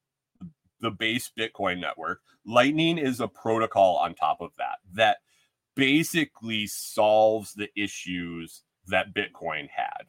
[0.81, 2.21] the base Bitcoin network.
[2.47, 5.19] Lightning is a protocol on top of that that
[5.75, 10.07] basically solves the issues that Bitcoin had.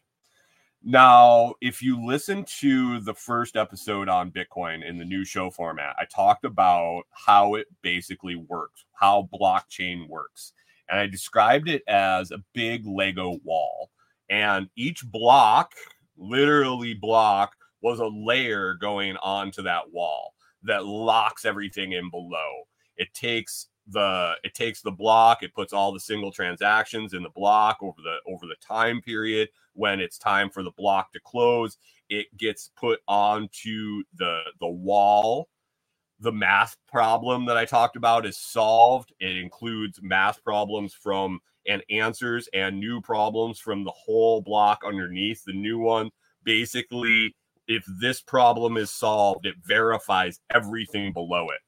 [0.88, 5.96] Now, if you listen to the first episode on Bitcoin in the new show format,
[6.00, 10.54] I talked about how it basically works, how blockchain works.
[10.88, 13.90] And I described it as a big Lego wall.
[14.30, 15.74] And each block,
[16.18, 22.68] literally block, was a layer going onto that wall that locks everything in below.
[22.98, 27.30] It takes the it takes the block it puts all the single transactions in the
[27.30, 29.50] block over the over the time period.
[29.74, 31.78] When it's time for the block to close
[32.10, 35.50] it gets put onto the the wall.
[36.20, 39.14] The math problem that i talked about is solved.
[39.20, 45.44] It includes math problems from and answers and new problems from the whole block underneath
[45.46, 46.10] the new one.
[46.44, 47.36] Basically
[47.68, 51.60] if this problem is solved it verifies everything below it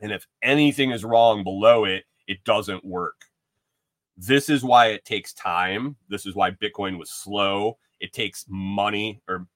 [0.00, 3.26] and if anything is wrong below it, it doesn't work.
[4.16, 5.96] This is why it takes time.
[6.08, 7.78] This is why Bitcoin was slow.
[8.00, 9.46] It takes money or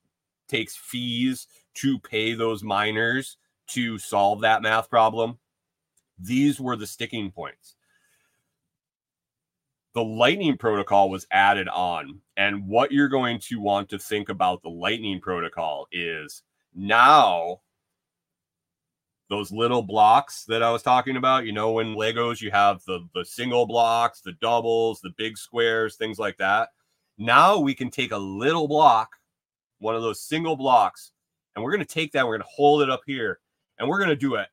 [0.49, 3.37] takes fees to pay those miners
[3.69, 5.39] to solve that math problem.
[6.19, 7.77] These were the sticking points.
[9.95, 12.21] The Lightning protocol was added on.
[12.37, 16.43] And what you're going to want to think about the Lightning protocol is
[16.75, 17.61] now
[19.31, 21.47] those little blocks that I was talking about.
[21.47, 25.97] You know, when Legos, you have the the single blocks, the doubles, the big squares,
[25.97, 26.71] things like that.
[27.17, 29.17] Now we can take a little block,
[29.79, 31.13] one of those single blocks,
[31.55, 32.27] and we're going to take that.
[32.27, 33.39] We're going to hold it up here,
[33.79, 34.47] and we're going to do an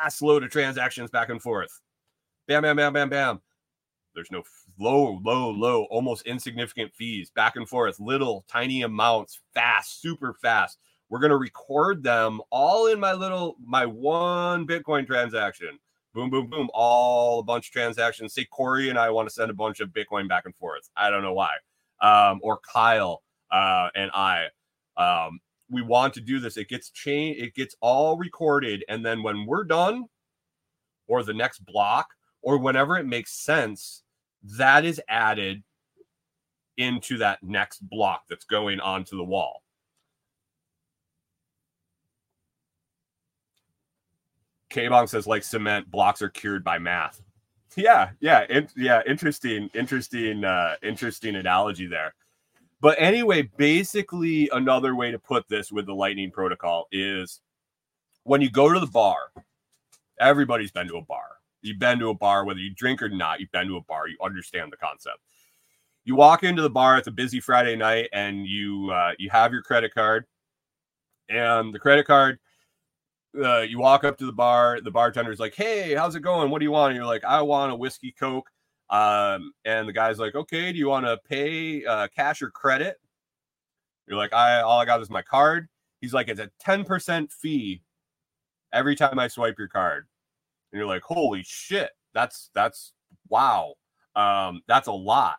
[0.00, 1.80] ass load of transactions back and forth.
[2.46, 3.40] Bam, bam, bam, bam, bam.
[4.14, 4.42] There's no
[4.78, 10.78] low, low, low, almost insignificant fees back and forth, little tiny amounts, fast, super fast
[11.10, 15.78] we're going to record them all in my little, my one Bitcoin transaction.
[16.14, 18.32] boom, boom, boom, all a bunch of transactions.
[18.32, 20.88] Say Corey and I want to send a bunch of Bitcoin back and forth.
[20.96, 21.50] I don't know why.
[22.00, 24.46] Um, or Kyle uh, and I.
[24.96, 26.56] Um, we want to do this.
[26.56, 28.84] It gets changed, it gets all recorded.
[28.88, 30.06] And then when we're done,
[31.08, 32.08] or the next block,
[32.40, 34.02] or whenever it makes sense,
[34.42, 35.62] that is added
[36.76, 39.62] into that next block that's going onto the wall.
[44.70, 47.22] K-Bonk says, like cement, blocks are cured by math.
[47.76, 49.02] Yeah, yeah, in, yeah.
[49.06, 52.14] Interesting, interesting, uh, interesting analogy there.
[52.80, 57.40] But anyway, basically, another way to put this with the Lightning protocol is
[58.24, 59.32] when you go to the bar,
[60.18, 61.26] everybody's been to a bar.
[61.62, 64.08] You've been to a bar, whether you drink or not, you've been to a bar,
[64.08, 65.18] you understand the concept.
[66.04, 69.52] You walk into the bar, it's a busy Friday night, and you uh, you have
[69.52, 70.24] your credit card,
[71.28, 72.38] and the credit card
[73.38, 76.50] uh, you walk up to the bar, the bartender's like, Hey, how's it going?
[76.50, 76.90] What do you want?
[76.90, 78.50] And you're like, I want a whiskey Coke.
[78.88, 82.96] Um, and the guy's like, Okay, do you want to pay uh, cash or credit?
[84.06, 85.68] You're like, I all I got is my card.
[86.00, 87.82] He's like, It's a 10% fee
[88.72, 90.06] every time I swipe your card.
[90.72, 92.92] And you're like, Holy shit, that's that's
[93.28, 93.74] wow.
[94.16, 95.38] Um, that's a lot.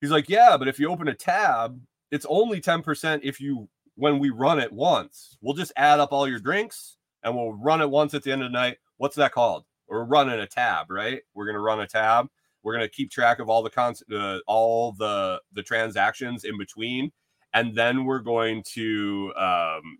[0.00, 3.68] He's like, Yeah, but if you open a tab, it's only 10% if you
[3.98, 5.36] when we run it once.
[5.42, 8.42] We'll just add up all your drinks and we'll run it once at the end
[8.42, 8.78] of the night.
[8.96, 9.64] What's that called?
[9.88, 11.20] We're running a tab, right?
[11.34, 12.28] We're to run a tab.
[12.62, 17.10] We're to keep track of all the con- uh, all the the transactions in between,
[17.54, 19.98] and then we're going to um,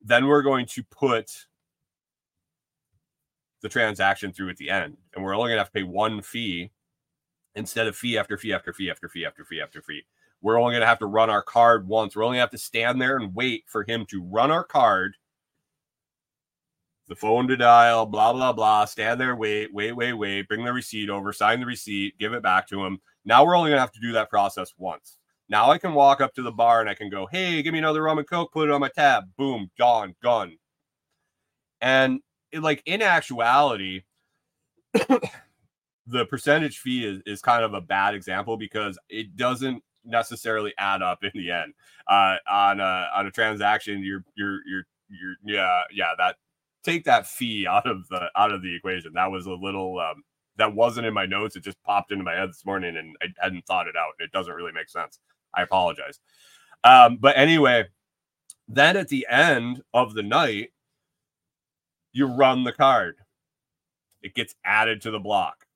[0.00, 1.46] then we're going to put
[3.62, 6.70] the transaction through at the end, and we're only to have to pay one fee
[7.54, 10.04] instead of fee after fee after fee after fee after fee after fee.
[10.42, 12.16] We're only going to have to run our card once.
[12.16, 15.16] We're only have to stand there and wait for him to run our card.
[17.08, 18.84] The phone to dial, blah, blah, blah.
[18.84, 20.48] Stand there, wait, wait, wait, wait.
[20.48, 22.98] Bring the receipt over, sign the receipt, give it back to him.
[23.24, 25.18] Now we're only going to have to do that process once.
[25.48, 27.80] Now I can walk up to the bar and I can go, hey, give me
[27.80, 29.24] another rum and coke, put it on my tab.
[29.36, 30.56] Boom, gone, gone.
[31.80, 32.20] And
[32.52, 34.02] it, like in actuality,
[36.06, 41.02] the percentage fee is, is kind of a bad example because it doesn't necessarily add
[41.02, 41.74] up in the end.
[42.06, 46.36] Uh, on a on a transaction, you're you're you're you're yeah yeah that
[46.82, 49.12] take that fee out of the out of the equation.
[49.14, 50.22] That was a little um,
[50.56, 51.56] that wasn't in my notes.
[51.56, 54.12] It just popped into my head this morning, and I hadn't thought it out.
[54.18, 55.18] It doesn't really make sense.
[55.54, 56.20] I apologize.
[56.84, 57.86] Um, but anyway,
[58.68, 60.70] then at the end of the night,
[62.12, 63.16] you run the card.
[64.22, 65.66] It gets added to the block.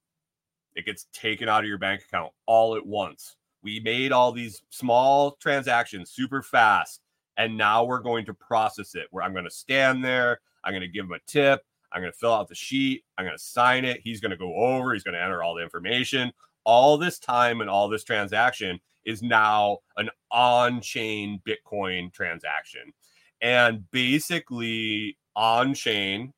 [0.75, 3.37] It gets taken out of your bank account all at once.
[3.65, 7.01] We made all these small transactions super fast.
[7.37, 10.41] And now we're going to process it where I'm going to stand there.
[10.63, 11.65] I'm going to give him a tip.
[11.93, 13.05] I'm going to fill out the sheet.
[13.19, 14.01] I'm going to sign it.
[14.03, 14.93] He's going to go over.
[14.93, 16.33] He's going to enter all the information.
[16.65, 22.93] All this time and all this transaction is now an on chain Bitcoin transaction.
[23.41, 26.33] And basically, on chain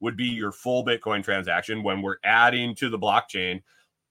[0.00, 3.62] would be your full Bitcoin transaction when we're adding to the blockchain.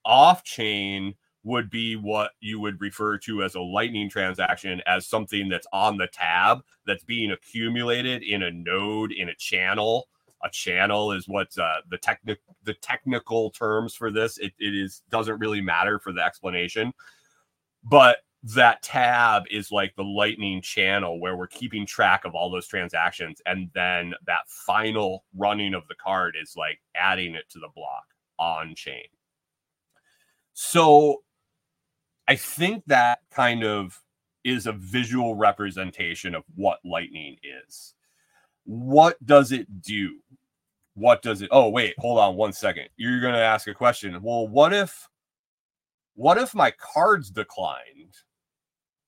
[0.03, 1.15] Off chain
[1.45, 5.95] would be what you would refer to as a lightning transaction as something that's on
[5.95, 10.09] the tab that's being accumulated in a node in a channel.
[10.43, 14.37] A channel is what uh, the technic the technical terms for this.
[14.39, 16.91] It, it is doesn't really matter for the explanation.
[17.83, 22.67] But that tab is like the lightning channel where we're keeping track of all those
[22.67, 27.69] transactions and then that final running of the card is like adding it to the
[27.75, 28.05] block
[28.37, 29.05] on chain.
[30.53, 31.23] So
[32.27, 34.01] I think that kind of
[34.43, 37.93] is a visual representation of what lightning is.
[38.63, 40.19] What does it do?
[40.93, 41.49] What does it?
[41.51, 42.89] Oh, wait, hold on one second.
[42.95, 44.17] You're going to ask a question.
[44.21, 45.07] Well, what if
[46.15, 48.15] what if my cards declined?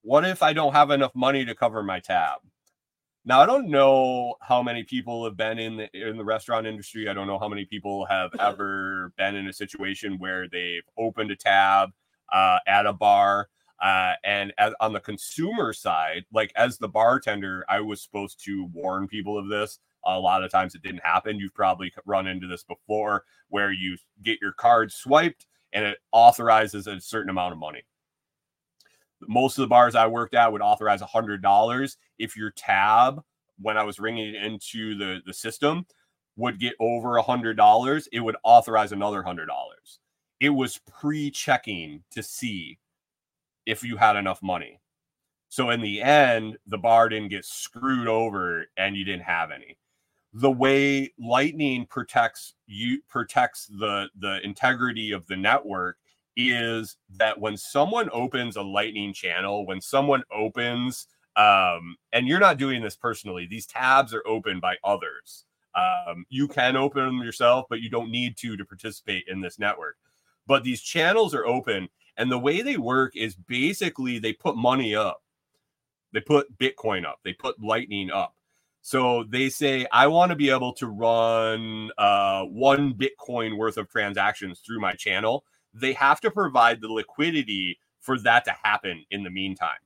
[0.02, 2.40] What if I don't have enough money to cover my tab?
[3.26, 7.10] Now I don't know how many people have been in the in the restaurant industry.
[7.10, 11.32] I don't know how many people have ever been in a situation where they've opened
[11.32, 11.92] a tab
[12.32, 13.50] uh, at a bar.
[13.82, 18.70] Uh, and as, on the consumer side, like as the bartender, I was supposed to
[18.74, 19.80] warn people of this.
[20.06, 21.40] A lot of times it didn't happen.
[21.40, 26.88] You've probably run into this before where you get your card swiped and it authorizes
[26.88, 27.84] a certain amount of money.
[29.28, 33.22] Most of the bars I worked at would authorize $100 if your tab,
[33.60, 35.86] when I was ringing it into the, the system,
[36.36, 39.48] would get over $100, it would authorize another $100
[40.40, 42.80] it was pre-checking to see
[43.66, 44.80] if you had enough money.
[45.50, 49.78] So in the end, the bar didn't get screwed over and you didn't have any.
[50.34, 55.98] the way lightning protects you protects the the integrity of the network
[56.38, 61.08] is that when someone opens a lightning channel when someone opens
[61.38, 66.48] um and you're not doing this personally these tabs are opened by others um you
[66.48, 69.98] can open them yourself but you don't need to to participate in this network
[70.48, 74.96] but these channels are open and the way they work is basically they put money
[74.96, 75.22] up
[76.14, 78.34] they put bitcoin up they put lightning up
[78.88, 83.90] so they say, I want to be able to run uh, one Bitcoin worth of
[83.90, 85.44] transactions through my channel.
[85.74, 89.80] They have to provide the liquidity for that to happen in the meantime.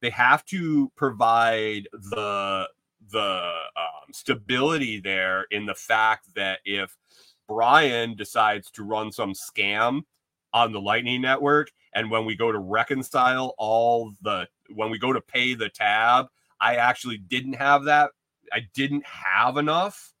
[0.00, 2.68] They have to provide the
[3.10, 6.96] the um, stability there in the fact that if
[7.48, 10.02] Brian decides to run some scam
[10.52, 15.12] on the Lightning Network, and when we go to reconcile all the when we go
[15.12, 16.26] to pay the tab,
[16.60, 18.10] I actually didn't have that.
[18.52, 20.14] I didn't have enough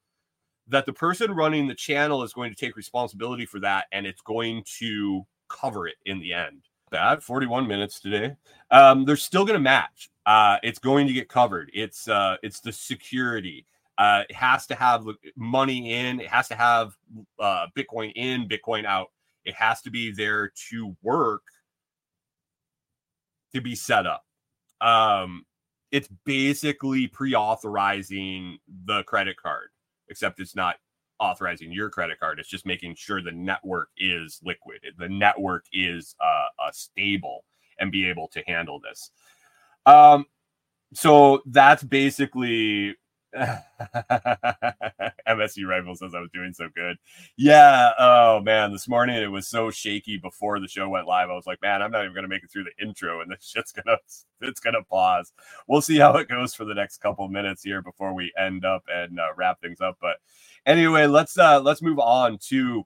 [0.68, 4.22] that the person running the channel is going to take responsibility for that and it's
[4.22, 6.62] going to cover it in the end.
[6.90, 8.36] Bad 41 minutes today.
[8.70, 10.10] Um, they're still going to match.
[10.26, 11.70] Uh, it's going to get covered.
[11.74, 13.66] It's uh, it's the security.
[13.96, 16.20] Uh, it has to have money in.
[16.20, 16.96] It has to have
[17.38, 19.08] uh, Bitcoin in, Bitcoin out.
[19.44, 21.42] It has to be there to work
[23.54, 24.24] to be set up.
[24.80, 25.44] Um,
[25.92, 29.68] it's basically pre-authorizing the credit card,
[30.08, 30.76] except it's not
[31.20, 32.40] authorizing your credit card.
[32.40, 37.44] It's just making sure the network is liquid, the network is uh, uh, stable,
[37.78, 39.10] and be able to handle this.
[39.86, 40.26] Um,
[40.92, 42.96] so that's basically
[45.28, 46.96] MSU Rifle says I was doing so good.
[47.36, 47.90] Yeah.
[47.98, 51.30] Oh man, this morning it was so shaky before the show went live.
[51.30, 53.44] I was like, man, I'm not even gonna make it through the intro, and this
[53.54, 53.98] shit's gonna
[54.40, 55.32] it's gonna pause.
[55.66, 58.84] We'll see how it goes for the next couple minutes here before we end up
[58.88, 59.98] and uh, wrap things up.
[60.00, 60.16] But
[60.64, 62.84] anyway, let's uh let's move on to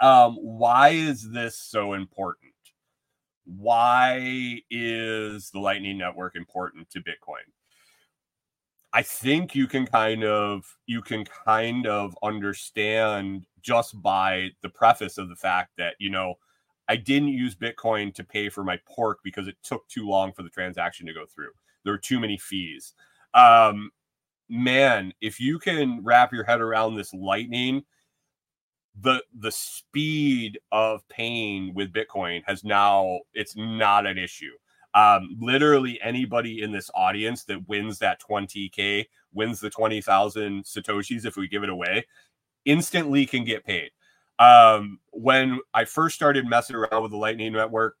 [0.00, 2.50] um why is this so important?
[3.44, 7.46] Why is the Lightning Network important to Bitcoin?
[8.92, 15.18] I think you can kind of you can kind of understand just by the preface
[15.18, 16.34] of the fact that you know
[16.88, 20.42] I didn't use Bitcoin to pay for my pork because it took too long for
[20.42, 21.52] the transaction to go through.
[21.84, 22.94] There were too many fees.
[23.32, 23.92] Um,
[24.48, 27.84] man, if you can wrap your head around this lightning,
[29.00, 34.50] the the speed of paying with Bitcoin has now it's not an issue
[34.94, 41.36] um, literally anybody in this audience that wins that 20k wins the 20,000 satoshis if
[41.36, 42.04] we give it away
[42.64, 43.90] instantly can get paid.
[44.38, 47.98] Um, when i first started messing around with the lightning network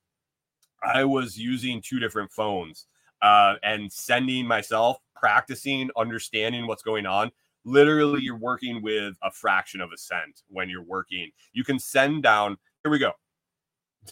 [0.82, 2.86] i was using two different phones
[3.22, 7.30] uh, and sending myself practicing understanding what's going on.
[7.64, 11.30] Literally you're working with a fraction of a cent when you're working.
[11.52, 13.12] You can send down here we go.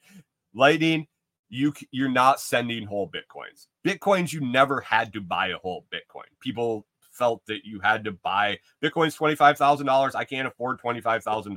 [0.55, 1.07] Lightning
[1.49, 3.67] you you're not sending whole bitcoins.
[3.87, 6.25] Bitcoins you never had to buy a whole bitcoin.
[6.41, 10.15] People felt that you had to buy bitcoins $25,000.
[10.15, 11.57] I can't afford $25,000.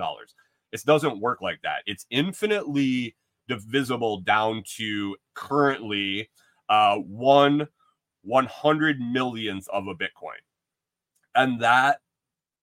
[0.71, 1.83] It doesn't work like that.
[1.85, 3.15] It's infinitely
[3.47, 6.29] divisible down to currently
[6.69, 7.67] uh, one
[8.23, 10.39] one hundred millionth of a Bitcoin,
[11.35, 12.01] and that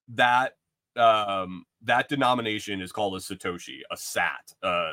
[0.09, 0.55] that
[0.97, 4.53] um, that denomination is called a Satoshi, a Sat.
[4.63, 4.93] Uh,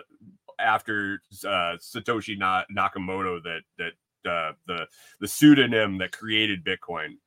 [0.59, 4.87] after uh, Satoshi Na- Nakamoto that that uh, the
[5.19, 7.17] the pseudonym that created Bitcoin.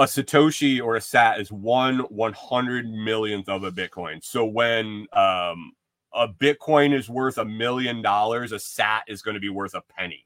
[0.00, 4.22] A Satoshi or a Sat is one one hundred millionth of a Bitcoin.
[4.22, 5.72] So when um,
[6.12, 9.82] a Bitcoin is worth a million dollars, a Sat is going to be worth a
[9.82, 10.24] penny.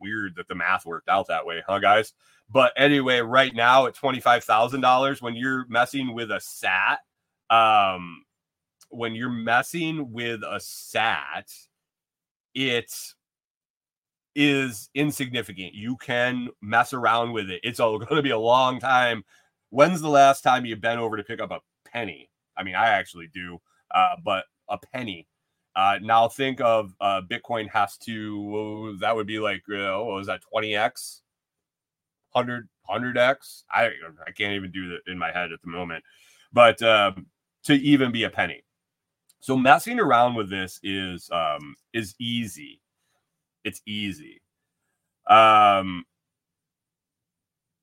[0.00, 2.14] Weird that the math worked out that way, huh, guys?
[2.50, 6.98] But anyway, right now at twenty five thousand dollars, when you're messing with a Sat,
[7.50, 8.23] um,
[8.90, 11.50] when you're messing with a sat,
[12.54, 12.92] it
[14.34, 15.74] is insignificant.
[15.74, 17.60] You can mess around with it.
[17.62, 19.24] It's all going to be a long time.
[19.70, 22.30] When's the last time you've been over to pick up a penny?
[22.56, 23.58] I mean, I actually do,
[23.94, 25.26] uh, but a penny.
[25.76, 30.28] Uh, now think of uh, Bitcoin has to, that would be like, uh, what was
[30.28, 31.22] that, 20x?
[32.30, 33.64] 100, 100x?
[33.70, 33.90] I,
[34.26, 36.04] I can't even do that in my head at the moment.
[36.52, 37.26] But um,
[37.64, 38.63] to even be a penny.
[39.44, 42.80] So messing around with this is um, is easy.
[43.62, 44.40] It's easy.
[45.26, 46.06] Um,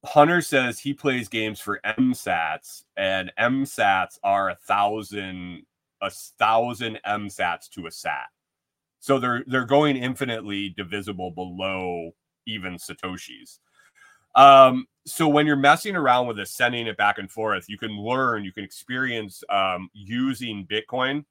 [0.03, 5.67] Hunter says he plays games for MSATs, and MSATs are a thousand
[6.01, 8.25] a thousand MSATs to a SAT.
[8.99, 12.09] So they're they're going infinitely divisible below
[12.47, 13.59] even Satoshis.
[14.33, 17.95] Um, so when you're messing around with this, sending it back and forth, you can
[17.99, 21.23] learn, you can experience um, using Bitcoin.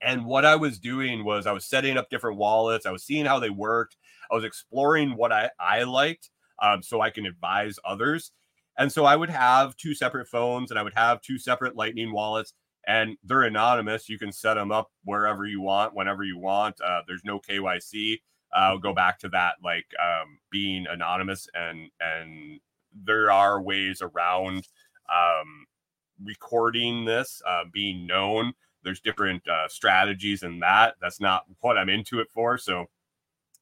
[0.00, 2.86] And what I was doing was I was setting up different wallets.
[2.86, 3.96] I was seeing how they worked.
[4.30, 6.30] I was exploring what I, I liked
[6.60, 8.32] um, so I can advise others.
[8.78, 12.12] And so I would have two separate phones and I would have two separate Lightning
[12.12, 12.54] wallets,
[12.86, 14.08] and they're anonymous.
[14.08, 16.80] You can set them up wherever you want, whenever you want.
[16.80, 18.20] Uh, there's no KYC.
[18.52, 22.60] I'll go back to that, like um, being anonymous, and and
[22.94, 24.66] there are ways around
[25.12, 25.66] um,
[26.24, 28.54] recording this, uh, being known.
[28.82, 30.94] There's different uh, strategies in that.
[31.00, 32.58] That's not what I'm into it for.
[32.58, 32.86] So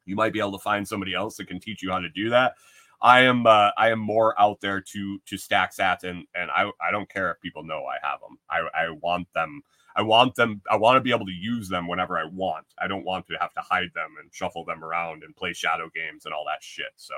[0.04, 2.30] you might be able to find somebody else that can teach you how to do
[2.30, 2.54] that.
[3.02, 6.70] I am uh, I am more out there to to stack sats and and I
[6.80, 8.38] I don't care if people know I have them.
[8.48, 9.62] I I want them.
[9.94, 10.62] I want them.
[10.70, 12.66] I want to be able to use them whenever I want.
[12.78, 15.90] I don't want to have to hide them and shuffle them around and play shadow
[15.94, 16.92] games and all that shit.
[16.96, 17.14] So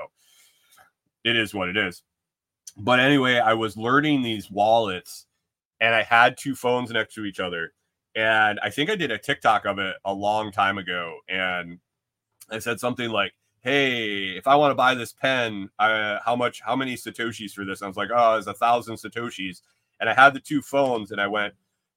[1.23, 2.03] it is what it is.
[2.77, 5.25] But anyway, I was learning these wallets
[5.81, 7.73] and I had two phones next to each other.
[8.15, 11.17] And I think I did a TikTok of it a long time ago.
[11.27, 11.79] And
[12.49, 16.75] I said something like, hey, if I want to buy this pen, how much, how
[16.75, 17.81] many Satoshis for this?
[17.81, 19.61] And I was like, oh, it's a thousand Satoshis.
[19.99, 21.53] And I had the two phones and I went,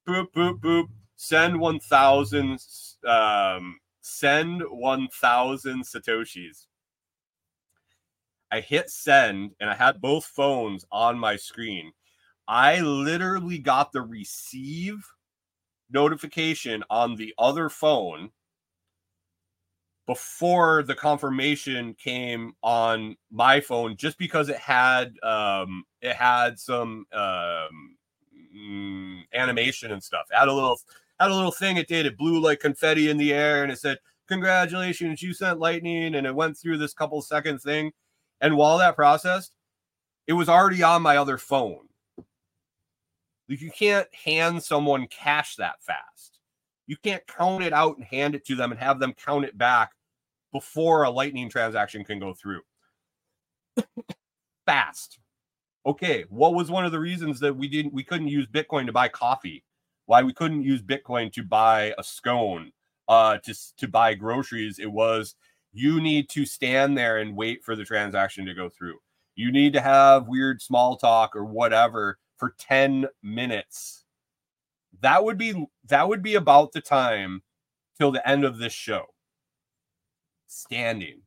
[0.07, 2.59] boop, boop, boop, send 1,000,
[3.07, 6.67] um, send 1,000 Satoshis.
[8.51, 11.93] I hit send and I had both phones on my screen.
[12.47, 14.99] I literally got the receive
[15.93, 18.31] notification on the other phone
[20.07, 27.07] before the confirmation came on my phone just because it had um it had some
[27.13, 27.97] um
[28.57, 30.27] mm, animation and stuff.
[30.31, 30.79] Had a little
[31.21, 32.07] had a little thing it did.
[32.07, 36.27] It blew like confetti in the air and it said, Congratulations, you sent lightning, and
[36.27, 37.93] it went through this couple second thing.
[38.41, 39.55] And while that processed,
[40.27, 41.89] it was already on my other phone.
[43.61, 46.39] You can't hand someone cash that fast.
[46.87, 49.57] You can't count it out and hand it to them and have them count it
[49.57, 49.93] back
[50.53, 52.61] before a lightning transaction can go through.
[54.67, 55.19] fast.
[55.85, 58.93] Okay, what was one of the reasons that we didn't we couldn't use Bitcoin to
[58.93, 59.65] buy coffee?
[60.07, 62.73] Why we couldn't use Bitcoin to buy a scone,
[63.09, 64.79] uh to to buy groceries?
[64.79, 65.35] It was
[65.73, 68.99] you need to stand there and wait for the transaction to go through.
[69.35, 74.03] You need to have weird small talk or whatever for 10 minutes.
[75.01, 77.43] That would be that would be about the time
[77.97, 79.15] till the end of this show.
[80.49, 81.21] Standing,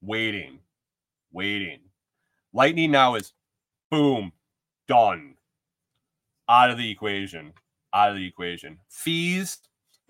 [0.00, 0.60] waiting,
[1.32, 1.80] waiting.
[2.52, 3.32] Lightning now is
[3.90, 4.30] boom,
[4.86, 5.34] done.
[6.48, 7.54] Out of the equation.
[7.92, 8.78] Out of the equation.
[8.88, 9.58] Fees.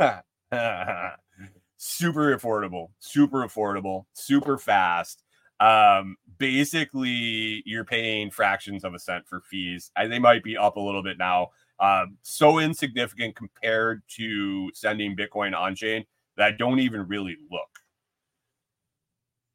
[1.78, 5.23] super affordable, super affordable, super fast.
[5.60, 9.90] Um, basically, you're paying fractions of a cent for fees.
[9.96, 11.50] I, they might be up a little bit now.
[11.80, 16.04] Um, so insignificant compared to sending Bitcoin on chain
[16.36, 17.68] that I don't even really look.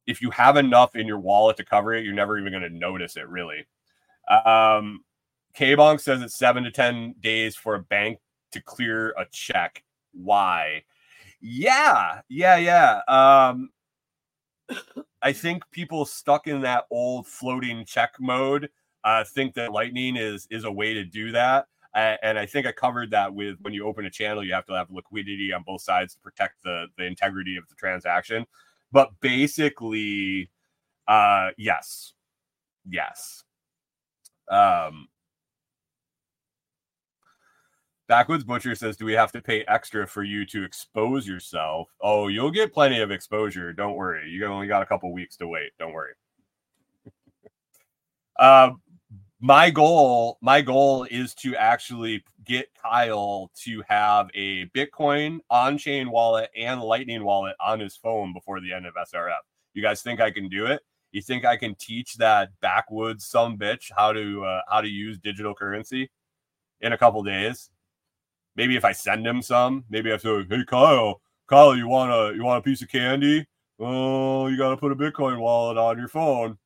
[0.07, 2.69] If you have enough in your wallet to cover it, you're never even going to
[2.69, 3.67] notice it, really.
[4.29, 5.01] Um,
[5.53, 8.19] K-Bonk says it's seven to 10 days for a bank
[8.51, 9.83] to clear a check.
[10.13, 10.83] Why?
[11.41, 13.01] Yeah, yeah, yeah.
[13.07, 13.69] Um,
[15.22, 18.70] I think people stuck in that old floating check mode
[19.03, 21.67] uh, think that Lightning is is a way to do that.
[21.95, 24.65] Uh, and I think I covered that with when you open a channel, you have
[24.67, 28.45] to have liquidity on both sides to protect the the integrity of the transaction.
[28.91, 30.49] But basically,
[31.07, 32.13] uh, yes,
[32.88, 33.43] yes.
[34.49, 35.07] Um,
[38.10, 41.89] Backwoods Butcher says, Do we have to pay extra for you to expose yourself?
[42.01, 43.72] Oh, you'll get plenty of exposure.
[43.72, 44.28] Don't worry.
[44.28, 45.74] You only got a couple weeks to wait.
[45.78, 46.14] Don't worry.
[48.39, 48.72] uh,
[49.39, 56.49] my goal, my goal is to actually get Kyle to have a Bitcoin on-chain wallet
[56.57, 59.38] and Lightning wallet on his phone before the end of SRF.
[59.76, 60.82] You guys think I can do it?
[61.12, 65.20] You think I can teach that backwoods some bitch how to uh, how to use
[65.20, 66.10] digital currency
[66.82, 67.70] in a couple days?
[68.60, 72.36] Maybe if I send him some, maybe I say, hey Kyle, Kyle, you want a
[72.36, 73.47] you want a piece of candy?
[73.80, 76.57] Oh, you got to put a Bitcoin wallet on your phone.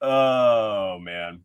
[0.00, 1.42] oh man.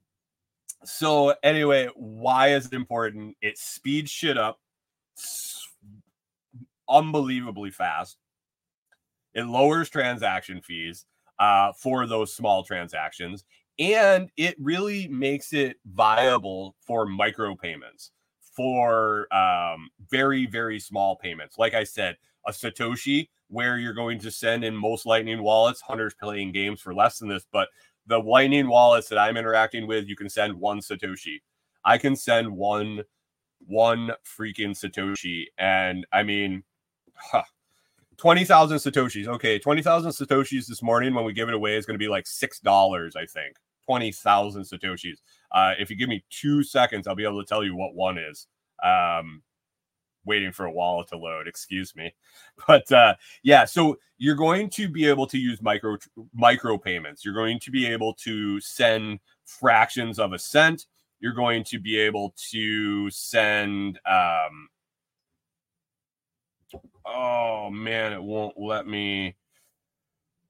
[0.85, 3.35] So anyway, why is it important?
[3.41, 4.61] It speeds shit up
[6.87, 8.15] unbelievably fast.
[9.33, 11.05] It lowers transaction fees
[11.39, 13.43] uh, for those small transactions
[13.79, 18.11] and it really makes it viable for micro payments
[18.55, 22.15] for um, very very small payments like i said
[22.47, 25.81] a satoshi where you're going to send in most Lightning wallets.
[25.81, 27.69] Hunter's playing games for less than this, but
[28.07, 31.41] the Lightning wallets that I'm interacting with, you can send one Satoshi.
[31.83, 33.03] I can send one
[33.67, 35.45] one freaking Satoshi.
[35.57, 36.63] And I mean,
[37.15, 37.43] huh,
[38.17, 39.27] 20,000 Satoshis.
[39.27, 42.25] Okay, 20,000 Satoshis this morning when we give it away is going to be like
[42.25, 43.57] $6, I think.
[43.85, 45.17] 20,000 Satoshis.
[45.51, 48.17] Uh, if you give me two seconds, I'll be able to tell you what one
[48.17, 48.47] is.
[48.83, 49.43] Um,
[50.25, 52.13] waiting for a wallet to load, excuse me.
[52.67, 55.97] But uh, yeah, so you're going to be able to use micro
[56.33, 57.23] micro payments.
[57.23, 60.85] You're going to be able to send fractions of a cent
[61.19, 64.67] you're going to be able to send um
[67.05, 69.35] oh man it won't let me.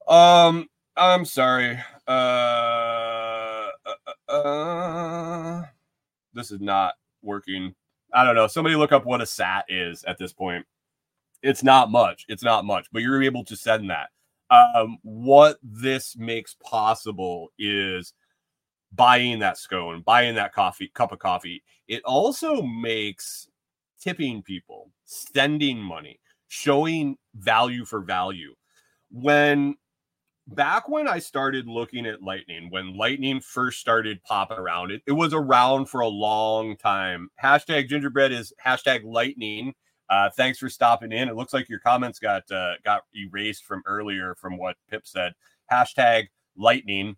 [0.08, 1.78] Um i'm sorry.
[2.06, 5.62] Uh, uh, uh
[6.32, 7.74] this is not working.
[8.12, 8.46] I don't know.
[8.46, 10.64] Somebody look up what a sat is at this point.
[11.42, 12.24] It's not much.
[12.28, 14.10] It's not much but you're able to send that.
[14.50, 18.12] Um what this makes possible is
[18.92, 21.62] buying that scone, buying that coffee, cup of coffee.
[21.88, 23.48] It also makes
[24.00, 26.20] tipping people, sending money,
[26.56, 28.54] showing value for value.
[29.10, 29.74] When
[30.48, 35.12] back when I started looking at Lightning, when Lightning first started popping around, it, it
[35.12, 37.28] was around for a long time.
[37.42, 39.74] Hashtag gingerbread is hashtag lightning.
[40.08, 41.28] Uh, thanks for stopping in.
[41.28, 45.34] It looks like your comments got uh, got erased from earlier from what Pip said.
[45.70, 47.16] Hashtag lightning.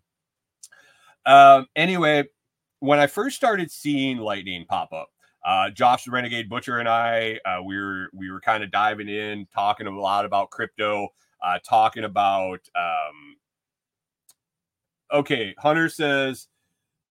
[1.25, 2.25] Um, anyway,
[2.79, 5.09] when I first started seeing Lightning pop up,
[5.49, 9.09] uh, Josh the Renegade Butcher and I, uh, we were we were kind of diving
[9.09, 11.07] in, talking a lot about crypto,
[11.43, 12.59] uh, talking about.
[12.75, 13.35] Um,
[15.11, 16.49] okay, Hunter says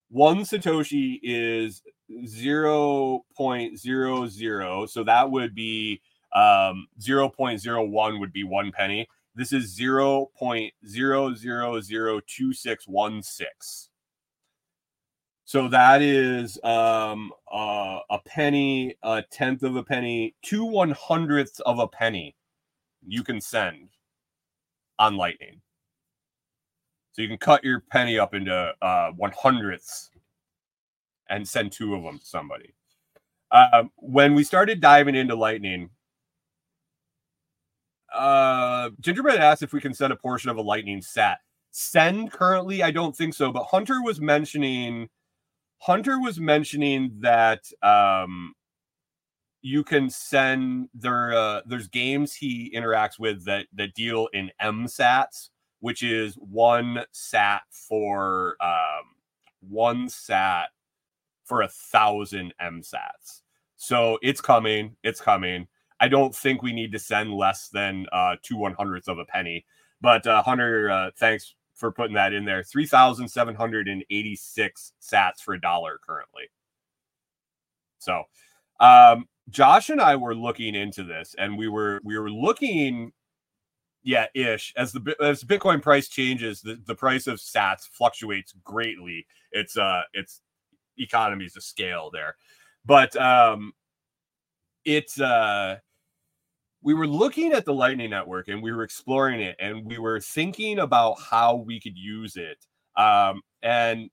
[0.09, 1.83] one satoshi is
[2.25, 6.01] zero point zero zero, so that would be
[6.33, 9.05] um, zero point zero one would be one penny.
[9.35, 13.88] This is zero point zero zero zero two six one six.
[15.49, 21.59] So that is um, uh, a penny, a tenth of a penny, two one hundredths
[21.61, 22.35] of a penny
[23.01, 23.89] you can send
[24.99, 25.59] on Lightning.
[27.13, 30.11] So you can cut your penny up into uh, one hundredths
[31.31, 32.75] and send two of them to somebody.
[33.49, 35.89] Uh, when we started diving into Lightning,
[38.13, 41.39] uh, Gingerbread asked if we can send a portion of a Lightning set.
[41.71, 45.09] Send currently, I don't think so, but Hunter was mentioning
[45.79, 48.53] Hunter was mentioning that um,
[49.61, 51.33] you can send there.
[51.33, 55.49] Uh, there's games he interacts with that that deal in MSATs,
[55.79, 59.15] which is one sat for um,
[59.61, 60.69] one sat
[61.45, 63.41] for a thousand MSATs.
[63.77, 64.95] So it's coming.
[65.03, 65.67] It's coming.
[66.01, 69.25] I don't think we need to send less than uh, two one hundredths of a
[69.25, 69.65] penny.
[70.01, 72.61] But uh, Hunter, uh, thanks for putting that in there.
[72.61, 76.49] 3,786 sats for a dollar currently.
[77.99, 78.23] So,
[78.79, 83.11] um, Josh and I were looking into this and we were we were looking
[84.03, 84.73] yeah, ish.
[84.77, 89.25] As the as Bitcoin price changes, the, the price of sats fluctuates greatly.
[89.51, 90.41] It's uh it's
[90.97, 92.35] economies of scale there.
[92.85, 93.73] But um
[94.85, 95.77] it's uh
[96.81, 100.19] we were looking at the Lightning Network and we were exploring it and we were
[100.19, 102.65] thinking about how we could use it.
[102.95, 104.09] Um, and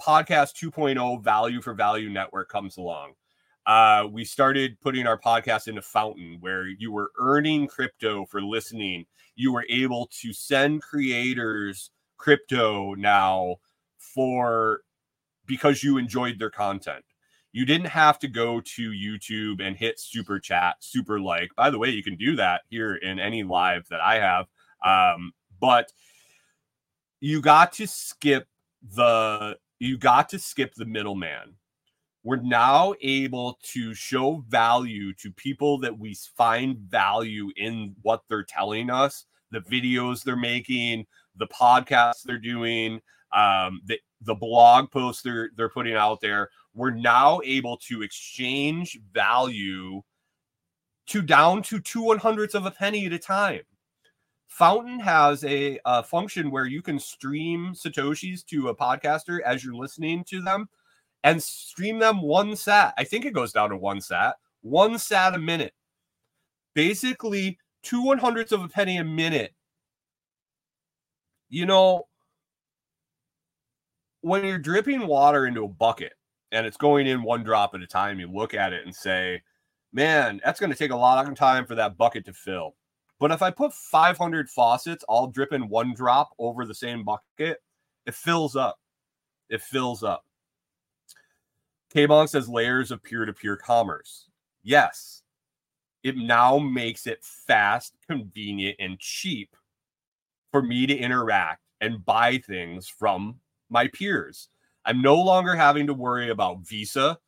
[0.00, 3.12] podcast 2.0 value for value network comes along.
[3.66, 8.40] Uh, we started putting our podcast in a Fountain, where you were earning crypto for
[8.40, 9.04] listening.
[9.36, 13.56] You were able to send creators crypto now
[13.98, 14.80] for
[15.44, 17.04] because you enjoyed their content.
[17.58, 21.50] You didn't have to go to YouTube and hit super chat, super like.
[21.56, 24.46] By the way, you can do that here in any live that I have.
[24.86, 25.90] Um, but
[27.18, 28.46] you got to skip
[28.94, 31.56] the you got to skip the middleman.
[32.22, 38.44] We're now able to show value to people that we find value in what they're
[38.44, 43.00] telling us, the videos they're making, the podcasts they're doing,
[43.32, 49.00] um, the the blog posts they're they're putting out there we're now able to exchange
[49.12, 50.00] value
[51.08, 53.62] to down to two one hundredths of a penny at a time.
[54.46, 59.74] Fountain has a, a, function where you can stream satoshis to a podcaster as you're
[59.74, 60.68] listening to them,
[61.24, 62.94] and stream them one sat.
[62.96, 65.74] I think it goes down to one sat, one sat a minute.
[66.74, 69.52] Basically, two one hundredths of a penny a minute.
[71.50, 72.06] You know,
[74.20, 76.12] when you're dripping water into a bucket
[76.52, 79.42] and it's going in one drop at a time, you look at it and say,
[79.92, 82.74] man, that's going to take a lot of time for that bucket to fill.
[83.18, 87.62] But if I put 500 faucets all dripping one drop over the same bucket,
[88.06, 88.78] it fills up.
[89.48, 90.24] It fills up.
[91.92, 94.28] K-Bonk says layers of peer-to-peer commerce.
[94.62, 95.22] Yes.
[96.04, 99.56] It now makes it fast, convenient, and cheap
[100.52, 104.48] for me to interact and buy things from my peers.
[104.88, 107.18] I'm no longer having to worry about Visa,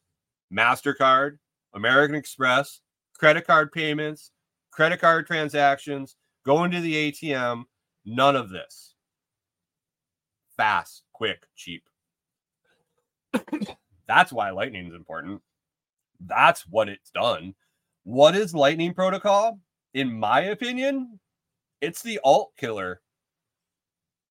[0.51, 1.37] MasterCard,
[1.75, 2.81] American Express,
[3.19, 4.31] credit card payments,
[4.71, 7.65] credit card transactions, going to the ATM,
[8.07, 8.95] none of this.
[10.57, 11.83] Fast, quick, cheap.
[14.09, 15.43] That's why Lightning is important.
[16.19, 17.55] That's what it's done.
[18.05, 19.61] What is Lightning Protocol?
[19.93, 21.21] In my opinion,
[21.83, 23.03] it's the alt killer.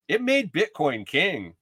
[0.08, 1.54] It made Bitcoin king.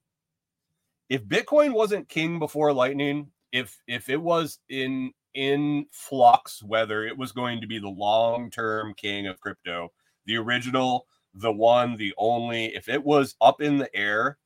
[1.09, 7.17] If Bitcoin wasn't king before Lightning, if if it was in in flux whether it
[7.17, 9.93] was going to be the long-term king of crypto,
[10.27, 14.39] the original, the one, the only, if it was up in the air,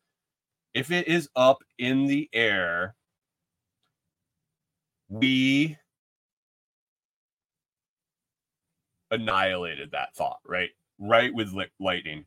[0.75, 2.95] if it is up in the air,
[5.09, 5.77] we
[9.11, 10.71] annihilated that thought, right?
[10.99, 12.27] Right with lightning.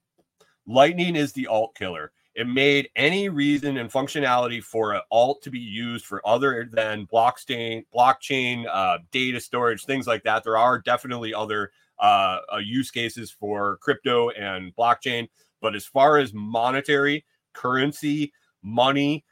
[0.68, 2.12] Lightning is the alt killer.
[2.36, 7.08] It made any reason and functionality for an alt to be used for other than
[7.08, 10.44] blockchain, blockchain, uh, data storage, things like that.
[10.44, 15.30] There are definitely other uh, uh, use cases for crypto and blockchain,
[15.62, 19.24] but as far as monetary, currency, money,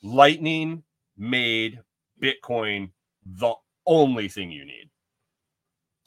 [0.00, 0.84] Lightning
[1.16, 1.80] made
[2.22, 2.90] Bitcoin
[3.26, 3.54] the
[3.86, 4.88] only thing you need.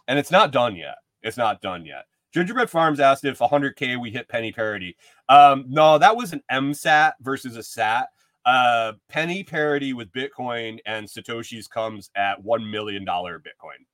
[0.08, 0.96] And it's not done yet.
[1.22, 2.06] It's not done yet.
[2.32, 4.96] Gingerbread Farms asked if 100K we hit penny parity.
[5.30, 8.08] Um, no, that was an MSAT versus a SAT.
[8.46, 13.86] Uh, penny parity with Bitcoin and Satoshis comes at $1 million Bitcoin.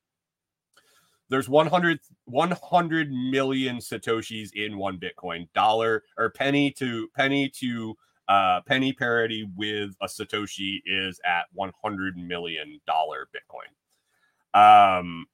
[1.30, 5.50] There's 100, 100 million Satoshis in one Bitcoin.
[5.54, 7.98] Dollar or penny to penny to
[8.30, 15.00] uh, penny parity with a Satoshi is at 100 million dollar Bitcoin.
[15.00, 15.26] Um,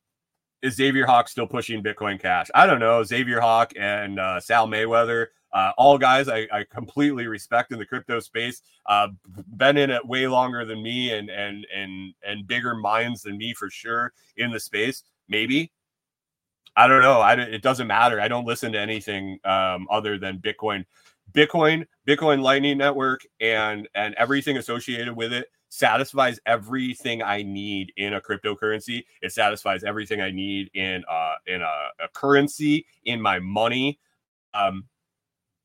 [0.63, 2.47] is Xavier Hawk still pushing Bitcoin Cash?
[2.55, 3.03] I don't know.
[3.03, 7.85] Xavier Hawk and uh, Sal Mayweather, uh, all guys I, I, completely respect in the
[7.85, 8.61] crypto space.
[8.87, 9.09] Uh,
[9.57, 13.53] been in it way longer than me and and and and bigger minds than me
[13.53, 15.03] for sure in the space.
[15.27, 15.71] Maybe
[16.75, 17.19] I don't know.
[17.19, 18.19] I it doesn't matter.
[18.19, 20.85] I don't listen to anything um, other than Bitcoin,
[21.33, 28.13] Bitcoin, Bitcoin Lightning Network, and and everything associated with it satisfies everything I need in
[28.13, 29.05] a cryptocurrency.
[29.23, 33.99] It satisfies everything I need in uh in a, a currency, in my money.
[34.53, 34.85] Um,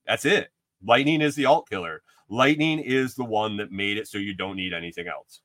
[0.07, 0.49] that's it.
[0.83, 2.03] Lightning is the alt killer.
[2.31, 5.43] Lightning is the one that made it so you don't need anything else.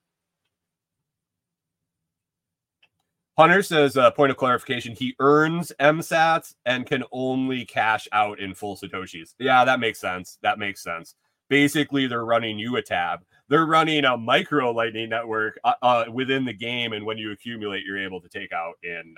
[3.37, 8.53] Hunter says, uh, point of clarification, he earns MSATs and can only cash out in
[8.53, 9.33] full Satoshis.
[9.39, 10.37] Yeah, that makes sense.
[10.43, 11.15] That makes sense.
[11.49, 16.43] Basically, they're running you a tab they're running a micro lightning network uh, uh, within
[16.43, 19.13] the game, and when you accumulate, you're able to take out in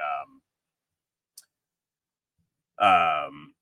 [2.82, 3.54] um, um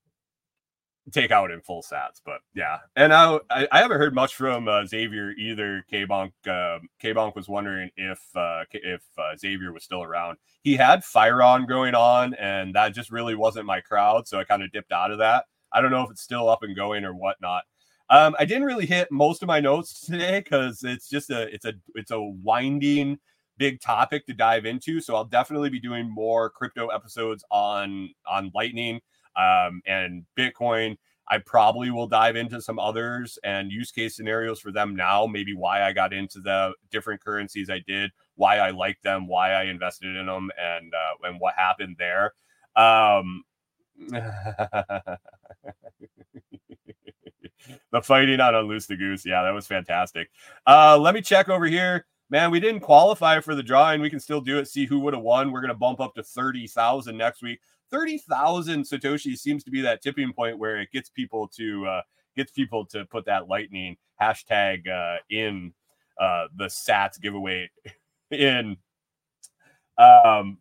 [1.11, 2.21] take out in full sats.
[2.25, 5.85] But yeah, and I I, haven't heard much from uh, Xavier either.
[5.91, 10.39] K Bonk uh, K Bonk was wondering if uh, if uh, Xavier was still around.
[10.63, 14.43] He had Fire on going on, and that just really wasn't my crowd, so I
[14.43, 15.45] kind of dipped out of that.
[15.71, 17.65] I don't know if it's still up and going or whatnot.
[18.09, 21.65] Um, I didn't really hit most of my notes today because it's just a it's
[21.65, 23.17] a it's a winding
[23.57, 24.99] big topic to dive into.
[24.99, 28.99] So I'll definitely be doing more crypto episodes on on Lightning
[29.35, 30.97] um, and Bitcoin.
[31.29, 35.25] I probably will dive into some others and use case scenarios for them now.
[35.25, 39.53] Maybe why I got into the different currencies I did, why I like them, why
[39.53, 42.33] I invested in them, and uh, and what happened there.
[42.75, 43.43] Um,
[47.91, 49.25] the fighting on Unloose the Goose.
[49.25, 50.29] Yeah, that was fantastic.
[50.65, 52.05] Uh, let me check over here.
[52.29, 54.01] Man, we didn't qualify for the drawing.
[54.01, 54.67] We can still do it.
[54.67, 55.51] See who would have won.
[55.51, 57.59] We're going to bump up to 30,000 next week.
[57.91, 62.01] 30,000 Satoshi seems to be that tipping point where it gets people to uh,
[62.35, 65.73] gets people to put that lightning hashtag uh, in
[66.19, 67.69] uh, the Sats giveaway
[68.31, 68.77] in.
[69.97, 70.57] Um,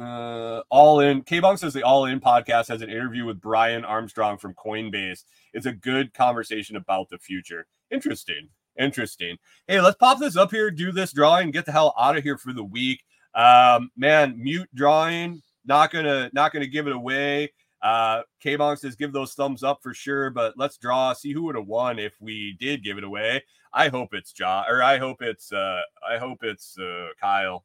[0.00, 3.84] uh, all in K Bonk says the All In podcast has an interview with Brian
[3.84, 5.24] Armstrong from Coinbase.
[5.52, 7.66] It's a good conversation about the future.
[7.90, 8.48] Interesting.
[8.78, 9.36] Interesting.
[9.68, 12.38] Hey, let's pop this up here, do this drawing, get the hell out of here
[12.38, 13.02] for the week.
[13.34, 17.52] Um, man, mute drawing, not gonna not gonna give it away.
[17.82, 21.42] Uh K Bonk says give those thumbs up for sure, but let's draw, see who
[21.44, 23.42] would have won if we did give it away.
[23.72, 27.64] I hope it's Ja or I hope it's uh I hope it's uh Kyle.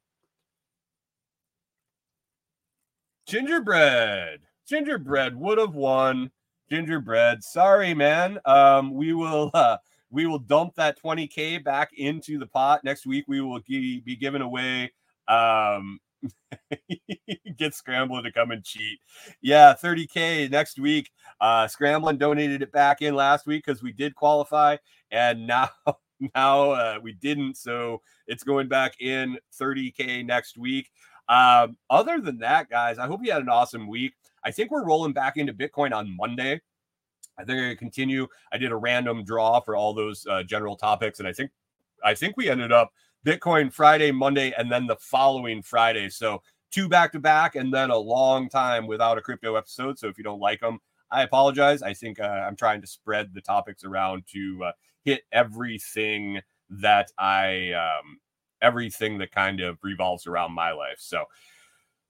[3.29, 4.39] Gingerbread.
[4.67, 6.31] Gingerbread would have won.
[6.67, 7.43] Gingerbread.
[7.43, 8.39] Sorry, man.
[8.43, 9.77] Um, we will uh
[10.09, 12.83] we will dump that 20k back into the pot.
[12.83, 14.91] Next week we will be giving away
[15.27, 15.99] um
[17.57, 18.97] get scrambling to come and cheat.
[19.43, 21.11] Yeah, 30k next week.
[21.39, 24.77] Uh scrambling donated it back in last week because we did qualify,
[25.11, 25.69] and now
[26.35, 27.57] now uh, we didn't.
[27.57, 30.89] So it's going back in 30k next week.
[31.29, 34.13] Um, other than that, guys, I hope you had an awesome week.
[34.43, 36.59] I think we're rolling back into Bitcoin on Monday.
[37.37, 38.27] I think I continue.
[38.51, 41.51] I did a random draw for all those uh, general topics, and I think
[42.03, 42.91] I think we ended up
[43.25, 46.09] Bitcoin Friday, Monday, and then the following Friday.
[46.09, 49.99] So two back to back, and then a long time without a crypto episode.
[49.99, 50.79] So if you don't like them,
[51.11, 51.81] I apologize.
[51.81, 54.71] I think uh, I'm trying to spread the topics around to uh,
[55.03, 58.19] hit everything that I um,
[58.61, 60.97] everything that kind of revolves around my life.
[60.99, 61.25] So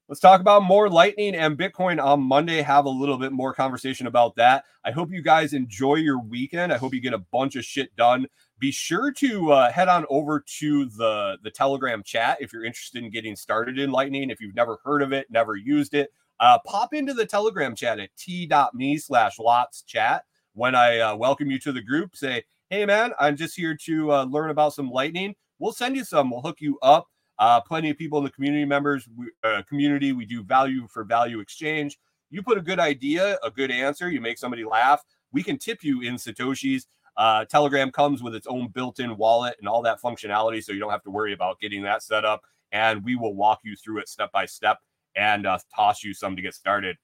[0.08, 2.62] let's talk about more Lightning and Bitcoin on Monday.
[2.62, 4.66] Have a little bit more conversation about that.
[4.84, 6.74] I hope you guys enjoy your weekend.
[6.74, 8.28] I hope you get a bunch of shit done.
[8.58, 13.04] Be sure to uh, head on over to the the Telegram chat if you're interested
[13.04, 14.30] in getting started in Lightning.
[14.30, 18.00] If you've never heard of it, never used it, uh, pop into the Telegram chat
[18.00, 20.26] at t.me slash lots chat.
[20.54, 24.12] When I uh, welcome you to the group, say, hey man, I'm just here to
[24.12, 25.36] uh, learn about some Lightning.
[25.60, 26.32] We'll send you some.
[26.32, 27.08] We'll hook you up.
[27.38, 30.12] Uh, plenty of people in the community members we, uh, community.
[30.12, 32.00] We do value for value exchange.
[32.30, 34.10] You put a good idea, a good answer.
[34.10, 35.04] You make somebody laugh.
[35.32, 36.86] We can tip you in satoshis.
[37.18, 40.92] Uh, Telegram comes with its own built-in wallet and all that functionality, so you don't
[40.92, 42.42] have to worry about getting that set up.
[42.72, 44.80] And we will walk you through it step by step
[45.16, 46.98] and uh, toss you some to get started.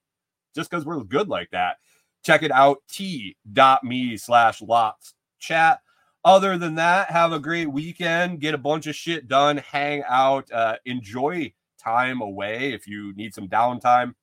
[0.53, 1.77] Just because we're good like that.
[2.23, 5.79] Check it out, t.me slash lots chat.
[6.25, 8.39] Other than that, have a great weekend.
[8.41, 9.57] Get a bunch of shit done.
[9.57, 10.51] Hang out.
[10.51, 14.15] Uh, enjoy time away if you need some downtime.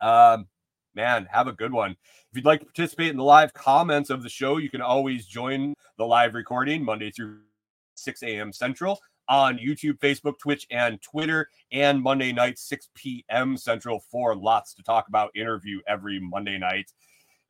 [0.00, 0.46] Um,
[0.94, 1.96] man, have a good one.
[2.30, 5.26] If you'd like to participate in the live comments of the show, you can always
[5.26, 7.40] join the live recording Monday through
[7.96, 8.52] 6 a.m.
[8.52, 13.56] Central on YouTube, Facebook, Twitch, and Twitter, and Monday night, 6 p.m.
[13.56, 16.92] Central for lots to talk about interview every Monday night.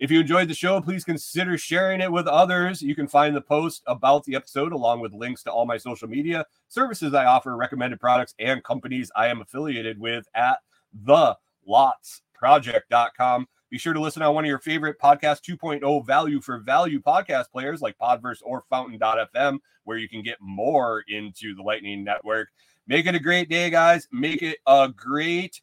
[0.03, 2.83] If you enjoyed the show, please consider sharing it with others.
[2.83, 6.09] You can find the post about the episode along with links to all my social
[6.09, 10.59] media services I offer, recommended products, and companies I am affiliated with at
[11.05, 13.47] thelotsproject.com.
[13.71, 17.53] Be sure to listen on one of your favorite podcast 2.0 value for value podcast
[17.53, 22.49] players like Podverse or Fountain.fm, where you can get more into the Lightning Network.
[22.89, 24.09] Make it a great day, guys.
[24.11, 25.63] Make it a great